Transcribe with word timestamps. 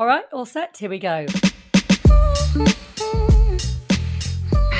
All 0.00 0.06
right, 0.06 0.24
all 0.32 0.46
set. 0.46 0.78
Here 0.78 0.88
we 0.88 0.98
go. 0.98 1.26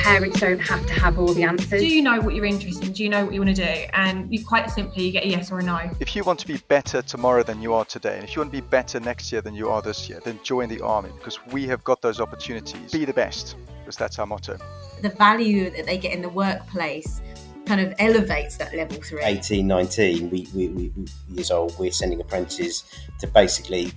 Parents 0.01 0.39
don't 0.39 0.57
have 0.57 0.83
to 0.87 0.93
have 0.93 1.19
all 1.19 1.31
the 1.35 1.43
answers. 1.43 1.79
Do 1.79 1.87
you 1.87 2.01
know 2.01 2.19
what 2.21 2.33
you're 2.33 2.45
interested 2.45 2.87
in? 2.87 2.93
Do 2.93 3.03
you 3.03 3.09
know 3.09 3.25
what 3.25 3.33
you 3.35 3.39
want 3.39 3.55
to 3.55 3.63
do? 3.63 3.83
And 3.93 4.33
you 4.33 4.43
quite 4.43 4.71
simply 4.71 5.05
you 5.05 5.11
get 5.11 5.23
a 5.23 5.27
yes 5.27 5.51
or 5.51 5.59
a 5.59 5.63
no. 5.63 5.91
If 5.99 6.15
you 6.15 6.23
want 6.23 6.39
to 6.39 6.47
be 6.47 6.57
better 6.69 7.03
tomorrow 7.03 7.43
than 7.43 7.61
you 7.61 7.71
are 7.75 7.85
today, 7.85 8.15
and 8.15 8.23
if 8.23 8.35
you 8.35 8.39
want 8.39 8.51
to 8.51 8.59
be 8.59 8.67
better 8.67 8.99
next 8.99 9.31
year 9.31 9.41
than 9.41 9.53
you 9.53 9.69
are 9.69 9.83
this 9.83 10.09
year, 10.09 10.19
then 10.25 10.39
join 10.41 10.69
the 10.69 10.81
army 10.81 11.11
because 11.19 11.37
we 11.51 11.67
have 11.67 11.83
got 11.83 12.01
those 12.01 12.19
opportunities. 12.19 12.91
Be 12.91 13.05
the 13.05 13.13
best, 13.13 13.55
because 13.81 13.97
that's 13.97 14.17
our 14.17 14.25
motto. 14.25 14.57
The 15.03 15.09
value 15.09 15.69
that 15.69 15.85
they 15.85 15.99
get 15.99 16.13
in 16.13 16.23
the 16.23 16.29
workplace 16.29 17.21
kind 17.67 17.79
of 17.79 17.93
elevates 17.99 18.57
that 18.57 18.75
level 18.75 18.97
three. 18.99 19.21
18, 19.21 19.67
19 19.67 20.31
we, 20.31 20.47
we, 20.55 20.69
we, 20.69 20.91
years 21.29 21.51
old, 21.51 21.77
we're 21.77 21.91
sending 21.91 22.19
apprentices 22.19 22.85
to 23.19 23.27
basically 23.27 23.93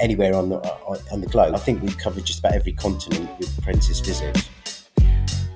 anywhere 0.00 0.34
on 0.34 0.48
the, 0.48 0.58
on 1.12 1.20
the 1.20 1.26
globe. 1.26 1.54
I 1.54 1.58
think 1.58 1.82
we've 1.82 1.98
covered 1.98 2.24
just 2.24 2.40
about 2.40 2.52
every 2.52 2.72
continent 2.72 3.30
with 3.38 3.56
apprentice 3.58 4.00
visits. 4.00 4.48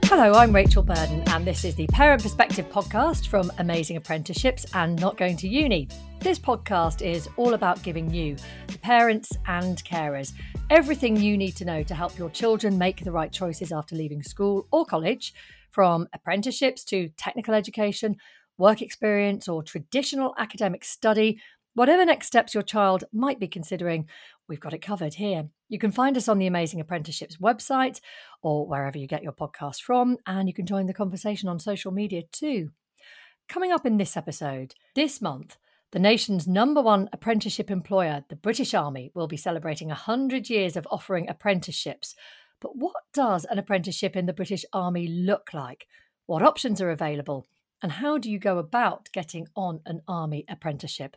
Hello, 0.04 0.32
I'm 0.32 0.52
Rachel 0.52 0.82
Burden, 0.82 1.22
and 1.28 1.46
this 1.46 1.64
is 1.64 1.76
the 1.76 1.86
Parent 1.86 2.20
Perspective 2.20 2.68
podcast 2.68 3.28
from 3.28 3.52
Amazing 3.58 3.96
Apprenticeships 3.96 4.66
and 4.74 5.00
Not 5.00 5.16
Going 5.16 5.36
to 5.36 5.48
Uni. 5.48 5.86
This 6.18 6.36
podcast 6.36 7.00
is 7.00 7.28
all 7.36 7.54
about 7.54 7.80
giving 7.84 8.12
you, 8.12 8.36
the 8.66 8.78
parents 8.80 9.30
and 9.46 9.82
carers, 9.84 10.32
everything 10.68 11.16
you 11.16 11.36
need 11.36 11.54
to 11.56 11.64
know 11.64 11.84
to 11.84 11.94
help 11.94 12.18
your 12.18 12.28
children 12.28 12.76
make 12.76 13.04
the 13.04 13.12
right 13.12 13.30
choices 13.30 13.70
after 13.70 13.94
leaving 13.94 14.20
school 14.24 14.66
or 14.72 14.84
college, 14.84 15.32
from 15.70 16.08
apprenticeships 16.12 16.82
to 16.86 17.08
technical 17.10 17.54
education, 17.54 18.16
work 18.58 18.82
experience, 18.82 19.46
or 19.46 19.62
traditional 19.62 20.34
academic 20.38 20.84
study. 20.84 21.40
Whatever 21.74 22.04
next 22.04 22.26
steps 22.26 22.52
your 22.52 22.64
child 22.64 23.04
might 23.12 23.38
be 23.38 23.46
considering, 23.46 24.08
we've 24.48 24.60
got 24.60 24.74
it 24.74 24.82
covered 24.82 25.14
here. 25.14 25.48
You 25.68 25.78
can 25.78 25.92
find 25.92 26.16
us 26.16 26.28
on 26.28 26.38
the 26.38 26.48
Amazing 26.48 26.80
Apprenticeships 26.80 27.36
website 27.36 28.00
or 28.42 28.66
wherever 28.66 28.98
you 28.98 29.06
get 29.06 29.22
your 29.22 29.32
podcast 29.32 29.80
from, 29.82 30.16
and 30.26 30.48
you 30.48 30.54
can 30.54 30.66
join 30.66 30.86
the 30.86 30.94
conversation 30.94 31.48
on 31.48 31.60
social 31.60 31.92
media 31.92 32.22
too. 32.32 32.70
Coming 33.48 33.70
up 33.70 33.86
in 33.86 33.98
this 33.98 34.16
episode, 34.16 34.74
this 34.96 35.20
month, 35.20 35.58
the 35.92 36.00
nation's 36.00 36.48
number 36.48 36.82
one 36.82 37.08
apprenticeship 37.12 37.70
employer, 37.70 38.24
the 38.28 38.36
British 38.36 38.74
Army, 38.74 39.12
will 39.14 39.28
be 39.28 39.36
celebrating 39.36 39.88
100 39.88 40.50
years 40.50 40.76
of 40.76 40.88
offering 40.90 41.28
apprenticeships. 41.28 42.16
But 42.60 42.76
what 42.76 42.94
does 43.14 43.44
an 43.44 43.58
apprenticeship 43.58 44.16
in 44.16 44.26
the 44.26 44.32
British 44.32 44.64
Army 44.72 45.06
look 45.06 45.50
like? 45.54 45.86
What 46.26 46.42
options 46.42 46.80
are 46.80 46.90
available? 46.90 47.46
And 47.82 47.92
how 47.92 48.18
do 48.18 48.30
you 48.30 48.38
go 48.38 48.58
about 48.58 49.08
getting 49.12 49.46
on 49.56 49.80
an 49.86 50.02
Army 50.06 50.44
apprenticeship? 50.48 51.16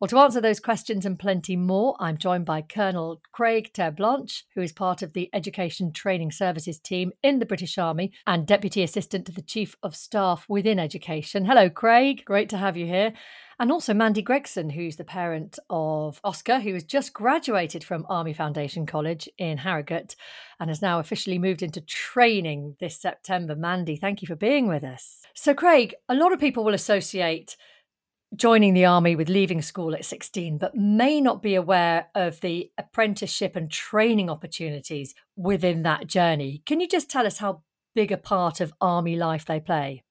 Well, 0.00 0.08
to 0.08 0.18
answer 0.18 0.40
those 0.40 0.60
questions 0.60 1.04
and 1.04 1.18
plenty 1.18 1.56
more, 1.56 1.96
I'm 1.98 2.18
joined 2.18 2.44
by 2.44 2.62
Colonel 2.62 3.20
Craig 3.32 3.72
Terblanche, 3.72 4.44
who 4.54 4.60
is 4.60 4.70
part 4.70 5.02
of 5.02 5.12
the 5.12 5.28
Education 5.32 5.92
Training 5.92 6.30
Services 6.30 6.78
team 6.78 7.10
in 7.20 7.40
the 7.40 7.46
British 7.46 7.78
Army 7.78 8.12
and 8.24 8.46
Deputy 8.46 8.84
Assistant 8.84 9.26
to 9.26 9.32
the 9.32 9.42
Chief 9.42 9.74
of 9.82 9.96
Staff 9.96 10.44
within 10.48 10.78
Education. 10.78 11.46
Hello, 11.46 11.68
Craig. 11.68 12.22
Great 12.24 12.48
to 12.50 12.58
have 12.58 12.76
you 12.76 12.86
here. 12.86 13.12
And 13.58 13.72
also 13.72 13.92
Mandy 13.92 14.22
Gregson, 14.22 14.70
who's 14.70 14.94
the 14.94 15.02
parent 15.02 15.58
of 15.68 16.20
Oscar, 16.22 16.60
who 16.60 16.74
has 16.74 16.84
just 16.84 17.12
graduated 17.12 17.82
from 17.82 18.06
Army 18.08 18.34
Foundation 18.34 18.86
College 18.86 19.28
in 19.36 19.58
Harrogate 19.58 20.14
and 20.60 20.70
has 20.70 20.80
now 20.80 21.00
officially 21.00 21.40
moved 21.40 21.60
into 21.60 21.80
training 21.80 22.76
this 22.78 23.00
September. 23.02 23.56
Mandy, 23.56 23.96
thank 23.96 24.22
you 24.22 24.28
for 24.28 24.36
being 24.36 24.68
with 24.68 24.84
us. 24.84 25.22
So, 25.34 25.54
Craig, 25.54 25.96
a 26.08 26.14
lot 26.14 26.32
of 26.32 26.38
people 26.38 26.62
will 26.62 26.74
associate 26.74 27.56
joining 28.36 28.74
the 28.74 28.84
army 28.84 29.16
with 29.16 29.28
leaving 29.28 29.62
school 29.62 29.94
at 29.94 30.04
16, 30.04 30.58
but 30.58 30.74
may 30.74 31.20
not 31.20 31.42
be 31.42 31.54
aware 31.54 32.08
of 32.14 32.40
the 32.40 32.70
apprenticeship 32.76 33.56
and 33.56 33.70
training 33.70 34.28
opportunities 34.28 35.14
within 35.36 35.82
that 35.82 36.06
journey. 36.06 36.62
Can 36.66 36.80
you 36.80 36.88
just 36.88 37.10
tell 37.10 37.26
us 37.26 37.38
how 37.38 37.62
big 37.94 38.12
a 38.12 38.16
part 38.16 38.60
of 38.60 38.72
army 38.80 39.16
life 39.16 39.44
they 39.44 39.60
play? 39.60 40.04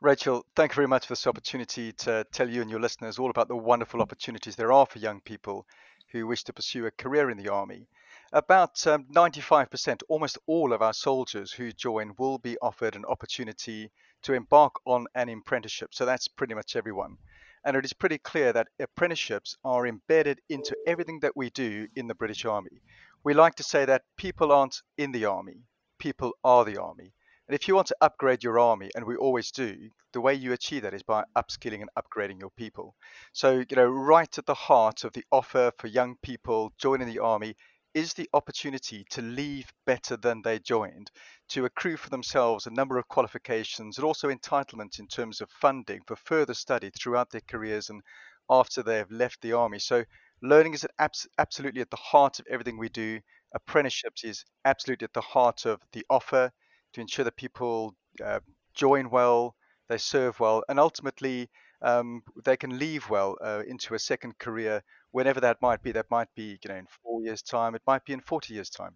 Rachel, 0.00 0.44
thank 0.54 0.72
you 0.72 0.76
very 0.76 0.88
much 0.88 1.06
for 1.06 1.12
this 1.12 1.26
opportunity 1.26 1.90
to 1.92 2.24
tell 2.30 2.50
you 2.50 2.60
and 2.60 2.70
your 2.70 2.80
listeners 2.80 3.18
all 3.18 3.30
about 3.30 3.48
the 3.48 3.56
wonderful 3.56 4.02
opportunities 4.02 4.54
there 4.54 4.70
are 4.70 4.84
for 4.84 4.98
young 4.98 5.20
people 5.22 5.66
who 6.12 6.26
wish 6.26 6.44
to 6.44 6.52
pursue 6.52 6.86
a 6.86 6.90
career 6.90 7.30
in 7.30 7.38
the 7.38 7.48
army. 7.48 7.88
About 8.32 8.86
um, 8.86 9.06
95%, 9.14 10.02
almost 10.08 10.38
all 10.46 10.72
of 10.72 10.82
our 10.82 10.92
soldiers 10.92 11.50
who 11.50 11.72
join 11.72 12.12
will 12.18 12.38
be 12.38 12.58
offered 12.60 12.94
an 12.94 13.04
opportunity 13.06 13.90
to 14.22 14.34
embark 14.34 14.74
on 14.86 15.06
an 15.14 15.28
apprenticeship. 15.28 15.94
So 15.94 16.04
that's 16.04 16.28
pretty 16.28 16.54
much 16.54 16.76
everyone. 16.76 17.16
And 17.64 17.76
it 17.76 17.84
is 17.84 17.92
pretty 17.92 18.18
clear 18.18 18.52
that 18.52 18.68
apprenticeships 18.78 19.56
are 19.64 19.86
embedded 19.86 20.40
into 20.48 20.76
everything 20.86 21.20
that 21.20 21.36
we 21.36 21.50
do 21.50 21.88
in 21.96 22.06
the 22.06 22.14
British 22.14 22.44
Army. 22.44 22.80
We 23.24 23.34
like 23.34 23.56
to 23.56 23.64
say 23.64 23.84
that 23.84 24.04
people 24.16 24.52
aren't 24.52 24.82
in 24.96 25.10
the 25.10 25.24
army, 25.24 25.64
people 25.98 26.36
are 26.44 26.64
the 26.64 26.80
army. 26.80 27.12
And 27.48 27.54
if 27.54 27.68
you 27.68 27.74
want 27.74 27.88
to 27.88 27.96
upgrade 28.00 28.42
your 28.42 28.58
army, 28.58 28.90
and 28.94 29.04
we 29.04 29.16
always 29.16 29.52
do, 29.52 29.90
the 30.12 30.20
way 30.20 30.34
you 30.34 30.52
achieve 30.52 30.82
that 30.82 30.94
is 30.94 31.02
by 31.02 31.24
upskilling 31.36 31.80
and 31.80 31.90
upgrading 31.96 32.40
your 32.40 32.50
people. 32.50 32.96
So, 33.32 33.64
you 33.68 33.76
know, 33.76 33.86
right 33.86 34.38
at 34.38 34.46
the 34.46 34.54
heart 34.54 35.04
of 35.04 35.12
the 35.12 35.24
offer 35.30 35.70
for 35.78 35.86
young 35.86 36.16
people 36.22 36.72
joining 36.78 37.06
the 37.06 37.20
army 37.20 37.54
is 37.96 38.12
the 38.12 38.28
opportunity 38.34 39.04
to 39.08 39.22
leave 39.22 39.72
better 39.86 40.18
than 40.18 40.42
they 40.42 40.58
joined, 40.58 41.10
to 41.48 41.64
accrue 41.64 41.96
for 41.96 42.10
themselves 42.10 42.66
a 42.66 42.70
number 42.70 42.98
of 42.98 43.08
qualifications 43.08 43.96
and 43.96 44.04
also 44.04 44.28
entitlement 44.28 44.98
in 44.98 45.08
terms 45.08 45.40
of 45.40 45.50
funding 45.50 46.02
for 46.06 46.14
further 46.14 46.52
study 46.52 46.90
throughout 46.90 47.30
their 47.30 47.40
careers 47.48 47.88
and 47.88 48.02
after 48.50 48.82
they 48.82 48.98
have 48.98 49.10
left 49.10 49.40
the 49.40 49.54
army. 49.54 49.78
So, 49.78 50.04
learning 50.42 50.74
is 50.74 50.86
abs- 50.98 51.26
absolutely 51.38 51.80
at 51.80 51.88
the 51.90 51.96
heart 51.96 52.38
of 52.38 52.46
everything 52.50 52.76
we 52.76 52.90
do. 52.90 53.18
Apprenticeships 53.54 54.24
is 54.24 54.44
absolutely 54.66 55.06
at 55.06 55.14
the 55.14 55.22
heart 55.22 55.64
of 55.64 55.80
the 55.92 56.04
offer 56.10 56.52
to 56.92 57.00
ensure 57.00 57.24
that 57.24 57.36
people 57.38 57.96
uh, 58.22 58.40
join 58.74 59.08
well, 59.08 59.56
they 59.88 59.96
serve 59.96 60.38
well, 60.38 60.62
and 60.68 60.78
ultimately 60.78 61.48
um, 61.80 62.22
they 62.44 62.58
can 62.58 62.78
leave 62.78 63.08
well 63.08 63.38
uh, 63.42 63.62
into 63.66 63.94
a 63.94 63.98
second 63.98 64.38
career 64.38 64.82
whenever 65.16 65.40
that 65.40 65.62
might 65.62 65.82
be. 65.82 65.92
That 65.92 66.10
might 66.10 66.28
be, 66.34 66.58
you 66.62 66.68
know, 66.68 66.76
in 66.76 66.86
four 67.02 67.22
years' 67.22 67.42
time. 67.42 67.74
It 67.74 67.82
might 67.86 68.04
be 68.04 68.12
in 68.12 68.20
40 68.20 68.52
years' 68.52 68.68
time. 68.68 68.94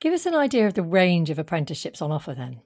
Give 0.00 0.14
us 0.14 0.24
an 0.24 0.34
idea 0.34 0.66
of 0.66 0.74
the 0.74 0.82
range 0.82 1.28
of 1.28 1.38
apprenticeships 1.38 2.00
on 2.00 2.10
offer 2.10 2.34
then. 2.34 2.62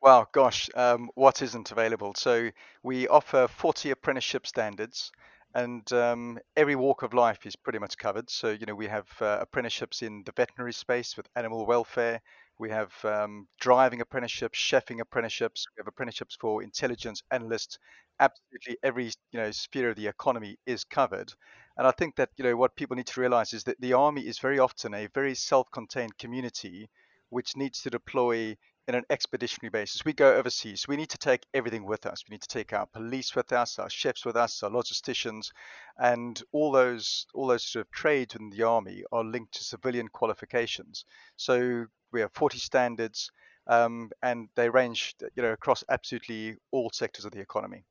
Well, 0.00 0.28
gosh, 0.32 0.68
um, 0.74 1.10
what 1.14 1.42
isn't 1.42 1.70
available? 1.70 2.14
So 2.16 2.50
we 2.82 3.06
offer 3.06 3.46
40 3.46 3.92
apprenticeship 3.92 4.48
standards, 4.48 5.12
and 5.54 5.90
um, 5.92 6.40
every 6.56 6.74
walk 6.74 7.04
of 7.04 7.14
life 7.14 7.46
is 7.46 7.54
pretty 7.54 7.78
much 7.78 7.96
covered. 7.98 8.28
So 8.28 8.50
you 8.50 8.66
know 8.66 8.74
we 8.74 8.88
have 8.88 9.06
uh, 9.20 9.38
apprenticeships 9.40 10.02
in 10.02 10.24
the 10.26 10.32
veterinary 10.32 10.72
space 10.72 11.16
with 11.16 11.28
animal 11.36 11.66
welfare. 11.66 12.20
We 12.62 12.70
have 12.70 12.92
um, 13.04 13.48
driving 13.58 14.00
apprenticeships, 14.00 14.56
chefing 14.56 15.00
apprenticeships. 15.00 15.66
We 15.76 15.80
have 15.80 15.88
apprenticeships 15.88 16.36
for 16.40 16.62
intelligence 16.62 17.20
analysts. 17.32 17.76
Absolutely 18.20 18.78
every 18.84 19.06
you 19.32 19.40
know 19.40 19.50
sphere 19.50 19.90
of 19.90 19.96
the 19.96 20.06
economy 20.06 20.56
is 20.64 20.84
covered. 20.84 21.34
And 21.76 21.88
I 21.88 21.90
think 21.90 22.14
that 22.16 22.30
you 22.36 22.44
know 22.44 22.56
what 22.56 22.76
people 22.76 22.94
need 22.96 23.08
to 23.08 23.20
realize 23.20 23.52
is 23.52 23.64
that 23.64 23.80
the 23.80 23.94
army 23.94 24.28
is 24.28 24.38
very 24.38 24.60
often 24.60 24.94
a 24.94 25.08
very 25.08 25.34
self-contained 25.34 26.16
community 26.18 26.88
which 27.30 27.56
needs 27.56 27.82
to 27.82 27.90
deploy 27.90 28.56
in 28.88 28.94
an 28.94 29.04
expeditionary 29.10 29.70
basis. 29.70 30.04
We 30.04 30.12
go 30.12 30.34
overseas. 30.34 30.86
We 30.88 30.96
need 30.96 31.10
to 31.10 31.18
take 31.18 31.46
everything 31.54 31.84
with 31.84 32.04
us. 32.06 32.24
We 32.28 32.34
need 32.34 32.42
to 32.42 32.48
take 32.48 32.72
our 32.72 32.86
police 32.86 33.34
with 33.34 33.52
us, 33.52 33.78
our 33.78 33.88
chefs 33.88 34.24
with 34.24 34.36
us, 34.36 34.62
our 34.62 34.70
logisticians, 34.70 35.50
and 35.98 36.42
all 36.52 36.72
those 36.72 37.26
all 37.34 37.46
those 37.46 37.64
sort 37.64 37.86
of 37.86 37.90
trades 37.92 38.34
in 38.34 38.50
the 38.50 38.64
army 38.64 39.04
are 39.12 39.24
linked 39.24 39.54
to 39.54 39.64
civilian 39.64 40.08
qualifications. 40.08 41.04
So 41.36 41.86
we 42.12 42.20
have 42.20 42.32
40 42.32 42.58
standards, 42.58 43.30
um, 43.66 44.10
and 44.22 44.48
they 44.56 44.68
range, 44.68 45.14
you 45.34 45.42
know, 45.42 45.52
across 45.52 45.84
absolutely 45.88 46.56
all 46.72 46.90
sectors 46.92 47.24
of 47.24 47.32
the 47.32 47.40
economy. 47.40 47.84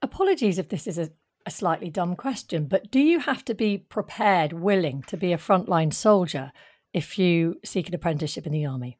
Apologies 0.00 0.58
if 0.58 0.68
this 0.68 0.86
is 0.86 0.98
a, 0.98 1.10
a 1.46 1.50
slightly 1.50 1.90
dumb 1.90 2.16
question, 2.16 2.66
but 2.66 2.90
do 2.90 2.98
you 2.98 3.20
have 3.20 3.44
to 3.44 3.54
be 3.54 3.78
prepared, 3.78 4.52
willing 4.52 5.02
to 5.06 5.16
be 5.16 5.32
a 5.32 5.38
frontline 5.38 5.92
soldier 5.92 6.50
if 6.92 7.18
you 7.18 7.56
seek 7.64 7.88
an 7.88 7.94
apprenticeship 7.94 8.46
in 8.46 8.52
the 8.52 8.66
army? 8.66 8.98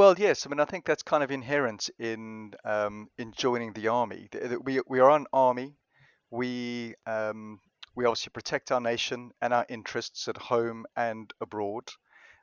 Well, 0.00 0.14
yes. 0.16 0.46
I 0.46 0.48
mean, 0.48 0.60
I 0.60 0.64
think 0.64 0.86
that's 0.86 1.02
kind 1.02 1.22
of 1.22 1.30
inherent 1.30 1.90
in 1.98 2.54
um, 2.64 3.10
in 3.18 3.34
joining 3.36 3.74
the 3.74 3.88
army. 3.88 4.30
We 4.62 4.80
we 4.86 4.98
are 4.98 5.10
an 5.10 5.26
army. 5.30 5.74
We 6.30 6.94
um, 7.04 7.60
we 7.94 8.06
obviously 8.06 8.30
protect 8.32 8.72
our 8.72 8.80
nation 8.80 9.30
and 9.42 9.52
our 9.52 9.66
interests 9.68 10.26
at 10.26 10.38
home 10.38 10.86
and 10.96 11.30
abroad. 11.42 11.90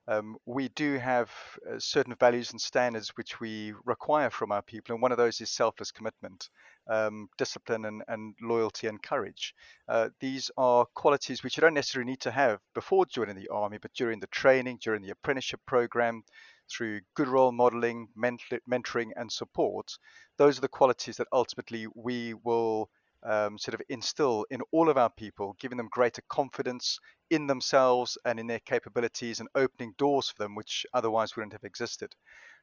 Um, 0.07 0.37
we 0.45 0.69
do 0.69 0.99
have 0.99 1.31
uh, 1.67 1.79
certain 1.79 2.13
values 2.13 2.51
and 2.51 2.61
standards 2.61 3.09
which 3.15 3.39
we 3.39 3.73
require 3.85 4.29
from 4.29 4.51
our 4.51 4.61
people, 4.61 4.93
and 4.93 5.01
one 5.01 5.11
of 5.11 5.17
those 5.17 5.41
is 5.41 5.49
selfless 5.49 5.91
commitment, 5.91 6.49
um, 6.87 7.27
discipline, 7.37 7.85
and, 7.85 8.03
and, 8.07 8.35
loyalty 8.41 8.87
and 8.87 9.01
courage. 9.01 9.53
Uh, 9.89 10.09
these 10.21 10.49
are 10.57 10.85
qualities 10.93 11.43
which 11.43 11.57
you 11.57 11.61
don't 11.61 11.73
necessarily 11.73 12.09
need 12.09 12.21
to 12.21 12.31
have 12.31 12.59
before 12.73 13.05
joining 13.05 13.35
the 13.35 13.49
army, 13.49 13.79
but 13.81 13.93
during 13.93 14.21
the 14.21 14.27
training, 14.27 14.77
during 14.81 15.01
the 15.01 15.11
apprenticeship 15.11 15.59
program, 15.65 16.23
through 16.69 17.01
good 17.15 17.27
role 17.27 17.51
modeling, 17.51 18.07
mentoring, 18.17 19.11
and 19.15 19.31
support, 19.31 19.91
those 20.37 20.57
are 20.57 20.61
the 20.61 20.67
qualities 20.67 21.17
that 21.17 21.27
ultimately 21.31 21.87
we 21.95 22.33
will 22.33 22.89
um, 23.23 23.57
sort 23.57 23.73
of 23.73 23.81
instill 23.89 24.45
in 24.49 24.61
all 24.71 24.89
of 24.89 24.97
our 24.97 25.09
people, 25.09 25.55
giving 25.59 25.77
them 25.77 25.89
greater 25.91 26.21
confidence 26.29 26.99
in 27.29 27.47
themselves 27.47 28.17
and 28.25 28.39
in 28.39 28.47
their 28.47 28.59
capabilities 28.59 29.39
and 29.39 29.49
opening 29.55 29.93
doors 29.97 30.29
for 30.29 30.43
them 30.43 30.55
which 30.55 30.85
otherwise 30.93 31.35
wouldn't 31.35 31.53
have 31.53 31.63
existed. 31.63 32.13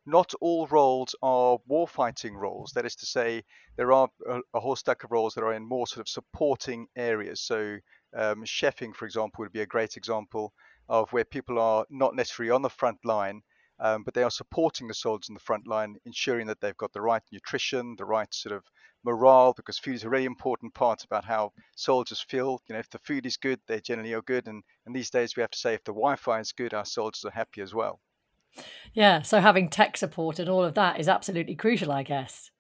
Not 0.07 0.35
all 0.41 0.67
roles 0.67 1.15
are 1.23 1.59
warfighting 1.69 2.35
roles. 2.35 2.73
That 2.73 2.85
is 2.85 2.95
to 2.97 3.07
say, 3.07 3.43
there 3.77 3.93
are 3.93 4.09
a, 4.29 4.41
a 4.53 4.61
whole 4.61 4.77
stack 4.77 5.03
of 5.03 5.13
roles 5.13 5.35
that 5.35 5.45
are 5.45 5.55
in 5.55 5.67
more 5.67 5.87
sort 5.87 6.01
of 6.01 6.09
supporting 6.09 6.87
areas. 6.95 7.41
So, 7.41 7.79
um, 8.15 8.45
chefing, 8.45 8.95
for 8.95 9.07
example, 9.07 9.43
would 9.43 9.53
be 9.53 9.63
a 9.63 9.67
great 9.67 9.97
example 9.97 10.53
of 10.89 11.11
where 11.13 11.25
people 11.25 11.59
are 11.59 11.87
not 11.89 12.15
necessarily 12.15 12.51
on 12.51 12.63
the 12.63 12.69
front 12.69 12.99
line, 13.05 13.43
um, 13.85 14.03
but 14.03 14.15
they 14.15 14.23
are 14.23 14.31
supporting 14.31 14.89
the 14.89 14.95
soldiers 14.95 15.29
in 15.29 15.35
the 15.35 15.41
front 15.41 15.67
line, 15.67 15.97
ensuring 16.07 16.47
that 16.47 16.59
they've 16.59 16.77
got 16.79 16.95
the 16.95 17.03
right 17.03 17.23
nutrition, 17.31 17.95
the 17.99 18.05
right 18.07 18.33
sort 18.33 18.57
of 18.57 18.65
morale, 19.05 19.53
because 19.53 19.79
food 19.79 19.95
is 19.95 20.05
a 20.05 20.09
really 20.09 20.25
important 20.25 20.73
part 20.73 21.05
about 21.05 21.23
how 21.23 21.53
soldiers 21.77 22.25
feel. 22.27 22.63
You 22.67 22.73
know, 22.73 22.79
if 22.79 22.89
the 22.89 22.99
food 23.01 23.27
is 23.27 23.37
good, 23.37 23.61
they 23.67 23.83
generally 23.83 24.15
are 24.15 24.23
good, 24.23 24.49
and, 24.49 24.65
and 24.87 24.97
these 24.97 25.11
days 25.11 25.37
we 25.37 25.43
have 25.43 25.51
to 25.51 25.59
say 25.59 25.75
if 25.75 25.85
the 25.85 25.93
Wi-Fi 25.93 26.41
is 26.41 26.53
good, 26.53 26.73
our 26.73 26.87
soldiers 26.87 27.27
are 27.27 27.31
happy 27.31 27.61
as 27.61 27.75
well. 27.75 28.01
Yeah, 28.95 29.21
so 29.21 29.39
having 29.39 29.69
tech 29.69 29.99
support 29.99 30.39
and 30.39 30.49
all 30.49 30.65
of 30.65 30.75
that 30.75 30.99
is 30.99 31.07
absolutely 31.07 31.55
crucial, 31.55 31.93
I 31.93 32.05
guess. 32.05 32.51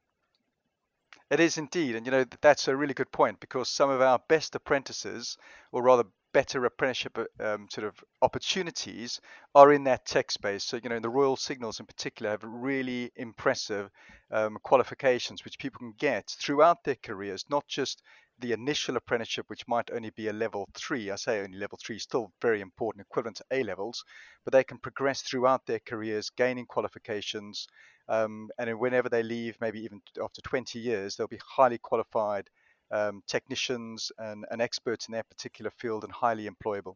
It 1.30 1.40
is 1.40 1.56
indeed, 1.56 1.96
and 1.96 2.04
you 2.04 2.12
know 2.12 2.26
that's 2.42 2.68
a 2.68 2.76
really 2.76 2.92
good 2.92 3.10
point 3.10 3.40
because 3.40 3.70
some 3.70 3.88
of 3.88 4.02
our 4.02 4.20
best 4.28 4.54
apprentices, 4.54 5.38
or 5.72 5.82
rather 5.82 6.04
better 6.34 6.64
apprenticeship 6.64 7.16
uh, 7.16 7.25
um, 7.54 7.69
sort 7.70 7.86
of 7.86 7.94
opportunities 8.20 9.20
are 9.54 9.72
in 9.72 9.84
that 9.84 10.04
tech 10.04 10.32
space. 10.32 10.64
So, 10.64 10.78
you 10.82 10.90
know, 10.90 10.98
the 10.98 11.08
Royal 11.08 11.36
Signals 11.36 11.78
in 11.78 11.86
particular 11.86 12.32
have 12.32 12.42
really 12.42 13.12
impressive 13.16 13.88
um, 14.32 14.58
qualifications 14.64 15.44
which 15.44 15.58
people 15.60 15.78
can 15.78 15.94
get 15.96 16.28
throughout 16.28 16.82
their 16.82 16.96
careers, 16.96 17.44
not 17.48 17.66
just 17.69 18.02
the 18.40 18.52
initial 18.52 18.96
apprenticeship, 18.96 19.48
which 19.48 19.69
might 19.69 19.92
only 19.92 20.10
be 20.10 20.26
a 20.26 20.32
level 20.32 20.69
three. 20.75 21.08
I 21.08 21.14
say 21.14 21.40
only 21.40 21.56
level 21.56 21.78
three, 21.81 22.00
still 22.00 22.32
very 22.42 22.60
important, 22.60 23.06
equivalent 23.06 23.36
to 23.36 23.44
A 23.52 23.62
levels, 23.62 24.04
but 24.44 24.52
they 24.52 24.64
can 24.64 24.78
progress 24.78 25.22
throughout 25.22 25.64
their 25.66 25.78
careers, 25.78 26.31
gaining 26.31 26.66
qualifications. 26.66 27.69
Um, 28.08 28.50
and 28.58 28.78
whenever 28.81 29.08
they 29.08 29.22
leave, 29.22 29.56
maybe 29.60 29.81
even 29.84 30.02
after 30.20 30.42
20 30.42 30.81
years, 30.81 31.14
they'll 31.14 31.28
be 31.28 31.38
highly 31.46 31.78
qualified 31.78 32.50
um, 32.94 33.23
technicians 33.26 34.12
and, 34.19 34.46
and 34.50 34.62
experts 34.62 35.08
in 35.08 35.12
their 35.12 35.25
particular 35.25 35.70
field 35.70 36.05
and 36.05 36.12
highly 36.12 36.49
employable. 36.49 36.94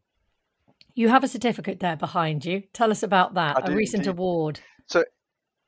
You 0.95 1.09
have 1.09 1.23
a 1.23 1.27
certificate 1.27 1.81
there 1.81 1.97
behind 1.97 2.45
you. 2.45 2.63
Tell 2.73 2.89
us 2.89 3.03
about 3.03 3.33
that, 3.33 3.57
I 3.57 3.71
a 3.71 3.75
recent 3.75 4.05
indeed. 4.05 4.09
award. 4.09 4.59
So, 4.87 5.03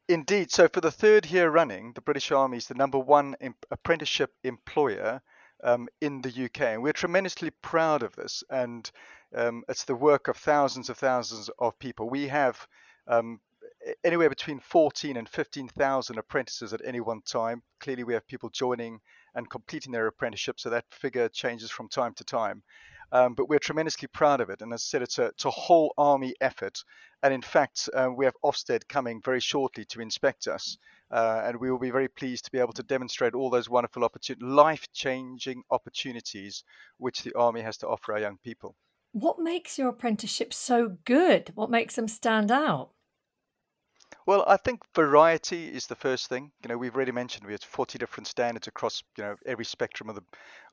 indeed, 0.08 0.50
so 0.50 0.68
for 0.70 0.82
the 0.82 0.90
third 0.92 1.26
year 1.26 1.50
running, 1.50 1.92
the 1.94 2.02
British 2.02 2.32
Army 2.32 2.58
is 2.58 2.68
the 2.68 2.76
number 2.76 2.98
one 2.98 3.36
apprenticeship 3.70 4.32
employer 4.44 5.22
um, 5.64 5.90
in 6.00 6.22
the 6.22 6.46
UK, 6.46 6.62
and 6.62 6.82
we're 6.82 6.94
tremendously 6.94 7.52
proud 7.62 8.02
of 8.02 8.16
this. 8.16 8.44
And 8.50 8.90
um, 9.36 9.64
it's 9.68 9.84
the 9.84 9.96
work 9.96 10.30
of 10.30 10.38
thousands 10.38 10.90
of 10.90 10.98
thousands 10.98 11.50
of 11.60 11.78
people. 11.78 12.10
We 12.10 12.28
have 12.30 12.66
um, 13.08 13.42
anywhere 14.04 14.30
between 14.30 14.60
14 14.60 15.18
and 15.18 15.28
15,000 15.28 16.18
apprentices 16.18 16.74
at 16.74 16.82
any 16.86 17.00
one 17.00 17.22
time. 17.22 17.62
Clearly, 17.80 18.04
we 18.04 18.14
have 18.14 18.28
people 18.28 18.50
joining 18.50 19.00
and 19.36 19.50
completing 19.50 19.92
their 19.92 20.08
apprenticeship, 20.08 20.60
so 20.60 20.70
that 20.70 20.86
figure 20.92 21.30
changes 21.30 21.72
from 21.72 21.88
time 21.90 22.14
to 22.16 22.24
time. 22.24 22.64
Um, 23.14 23.34
but 23.34 23.50
we're 23.50 23.60
tremendously 23.60 24.08
proud 24.08 24.40
of 24.40 24.50
it. 24.50 24.62
And 24.62 24.72
as 24.72 24.82
I 24.82 24.88
said, 24.88 25.02
it's 25.02 25.20
a, 25.20 25.26
it's 25.26 25.44
a 25.44 25.52
whole 25.52 25.94
army 25.98 26.34
effort. 26.40 26.82
And 27.24 27.34
in 27.34 27.42
fact, 27.42 27.90
uh, 27.94 28.10
we 28.16 28.24
have 28.24 28.36
Ofsted 28.42 28.88
coming 28.88 29.22
very 29.22 29.42
shortly 29.42 29.84
to 29.86 30.00
inspect 30.00 30.48
us. 30.48 30.78
Uh, 31.12 31.42
and 31.44 31.60
we 31.60 31.70
will 31.70 31.78
be 31.78 31.92
very 31.92 32.08
pleased 32.08 32.46
to 32.46 32.52
be 32.52 32.60
able 32.60 32.72
to 32.72 32.84
demonstrate 32.84 33.34
all 33.34 33.50
those 33.50 33.70
wonderful 33.70 34.06
opportunities, 34.06 34.48
life-changing 34.48 35.62
opportunities 35.72 36.64
which 37.00 37.24
the 37.24 37.34
army 37.34 37.60
has 37.60 37.76
to 37.78 37.88
offer 37.88 38.14
our 38.14 38.20
young 38.20 38.38
people. 38.46 38.76
What 39.12 39.38
makes 39.40 39.78
your 39.78 39.90
apprenticeship 39.90 40.54
so 40.54 40.96
good? 41.04 41.52
What 41.54 41.70
makes 41.70 41.96
them 41.96 42.08
stand 42.08 42.50
out? 42.50 42.92
Well, 44.26 44.44
I 44.48 44.58
think 44.58 44.82
variety 44.96 45.68
is 45.74 45.88
the 45.88 45.96
first 45.96 46.28
thing. 46.30 46.52
You 46.64 46.70
know, 46.70 46.78
we've 46.78 46.96
already 46.96 47.12
mentioned 47.12 47.46
we 47.46 47.54
have 47.54 47.64
40 47.64 47.98
different 47.98 48.28
standards 48.28 48.68
across, 48.68 49.04
you 49.18 49.24
know, 49.24 49.36
every 49.46 49.66
spectrum 49.66 50.10
of 50.10 50.16
the 50.16 50.24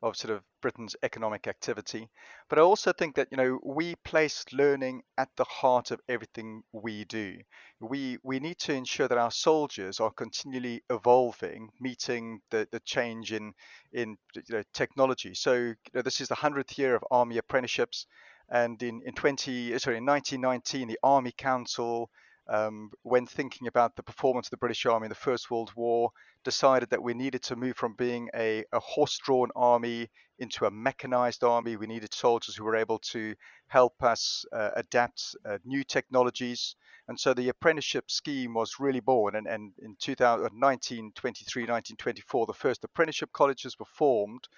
of 0.03 0.17
sort 0.17 0.33
of 0.35 0.43
Britain's 0.61 0.95
economic 1.03 1.47
activity. 1.49 2.09
But 2.49 2.59
I 2.59 2.63
also 2.63 2.93
think 2.93 3.17
that, 3.17 3.29
you 3.31 3.37
know, 3.37 3.59
we 3.65 3.97
place 3.97 4.45
learning 4.53 5.03
at 5.17 5.29
the 5.37 5.45
heart 5.45 5.91
of 5.91 6.01
everything 6.09 6.63
we 6.73 7.05
do. 7.05 7.39
We 7.81 8.19
we 8.23 8.39
need 8.41 8.59
to 8.61 8.73
ensure 8.75 9.09
that 9.09 9.19
our 9.19 9.31
soldiers 9.31 9.99
are 10.01 10.11
continually 10.11 10.83
evolving, 10.91 11.71
meeting 11.81 12.41
the, 12.51 12.69
the 12.71 12.81
change 12.81 13.33
in 13.33 13.55
in 13.93 14.17
you 14.35 14.43
know, 14.51 14.63
technology. 14.73 15.35
So, 15.35 15.55
you 15.55 15.77
know, 15.95 16.03
this 16.03 16.21
is 16.21 16.29
the 16.29 16.37
100th 16.37 16.77
year 16.79 16.95
of 16.95 17.05
army 17.11 17.39
apprenticeships 17.39 18.07
and 18.51 18.83
in 18.83 19.03
in 19.05 19.15
20 19.15 19.79
sorry, 19.79 19.99
in 19.99 20.07
1919 20.07 20.89
the 20.89 20.99
Army 21.03 21.33
Council 21.37 22.11
um, 22.49 22.91
when 23.03 23.27
thinking 23.27 23.67
about 23.67 23.97
the 23.97 24.03
performance 24.03 24.47
of 24.47 24.51
the 24.51 24.57
British 24.57 24.87
Army 24.87 25.07
in 25.07 25.11
the 25.11 25.15
First 25.15 25.51
World 25.51 25.73
War, 25.77 26.11
decided 26.45 26.91
that 26.91 27.03
we 27.03 27.15
needed 27.15 27.43
to 27.45 27.57
move 27.57 27.77
from 27.77 27.95
being 27.95 28.31
a, 28.35 28.65
a 28.73 28.81
horse 28.81 29.19
drawn 29.19 29.51
army 29.55 30.09
into 30.39 30.65
a 30.65 30.71
mechanized 30.71 31.45
army. 31.45 31.77
We 31.77 31.87
needed 31.87 32.15
soldiers 32.15 32.55
who 32.57 32.65
were 32.65 32.77
able 32.77 32.99
to 33.11 33.35
help 33.67 34.03
us 34.03 34.45
uh, 34.53 34.71
adapt 34.77 35.37
uh, 35.45 35.59
new 35.65 35.85
technologies. 35.85 36.77
And 37.09 37.19
so 37.19 37.35
the 37.35 37.49
apprenticeship 37.49 38.11
scheme 38.11 38.55
was 38.55 38.81
really 38.81 39.01
born. 39.01 39.35
And, 39.35 39.47
and 39.47 39.73
in 39.83 39.97
2000, 40.01 40.43
1923, 40.43 41.63
1924, 41.63 42.47
the 42.47 42.53
first 42.53 42.85
apprenticeship 42.85 43.33
colleges 43.33 43.79
were 43.79 43.87
formed 43.87 44.49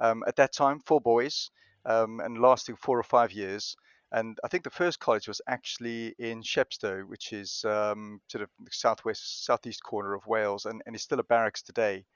um, 0.00 0.22
at 0.26 0.36
that 0.36 0.52
time 0.52 0.80
for 0.80 1.00
boys 1.00 1.50
um, 1.84 2.20
and 2.20 2.40
lasting 2.40 2.76
four 2.76 2.98
or 2.98 3.04
five 3.04 3.32
years. 3.32 3.76
And 4.10 4.38
I 4.42 4.48
think 4.48 4.64
the 4.64 4.70
first 4.70 5.00
college 5.00 5.28
was 5.28 5.42
actually 5.46 6.14
in 6.18 6.42
Chepstow, 6.42 7.06
which 7.06 7.32
is 7.32 7.64
um, 7.64 8.20
sort 8.28 8.42
of 8.42 8.50
the 8.58 8.70
southwest, 8.70 9.44
southeast 9.44 9.82
corner 9.82 10.14
of 10.14 10.26
Wales, 10.26 10.64
and, 10.64 10.82
and 10.86 10.96
is 10.96 11.02
still 11.02 11.20
a 11.20 11.24
barracks 11.24 11.62
today. 11.62 12.06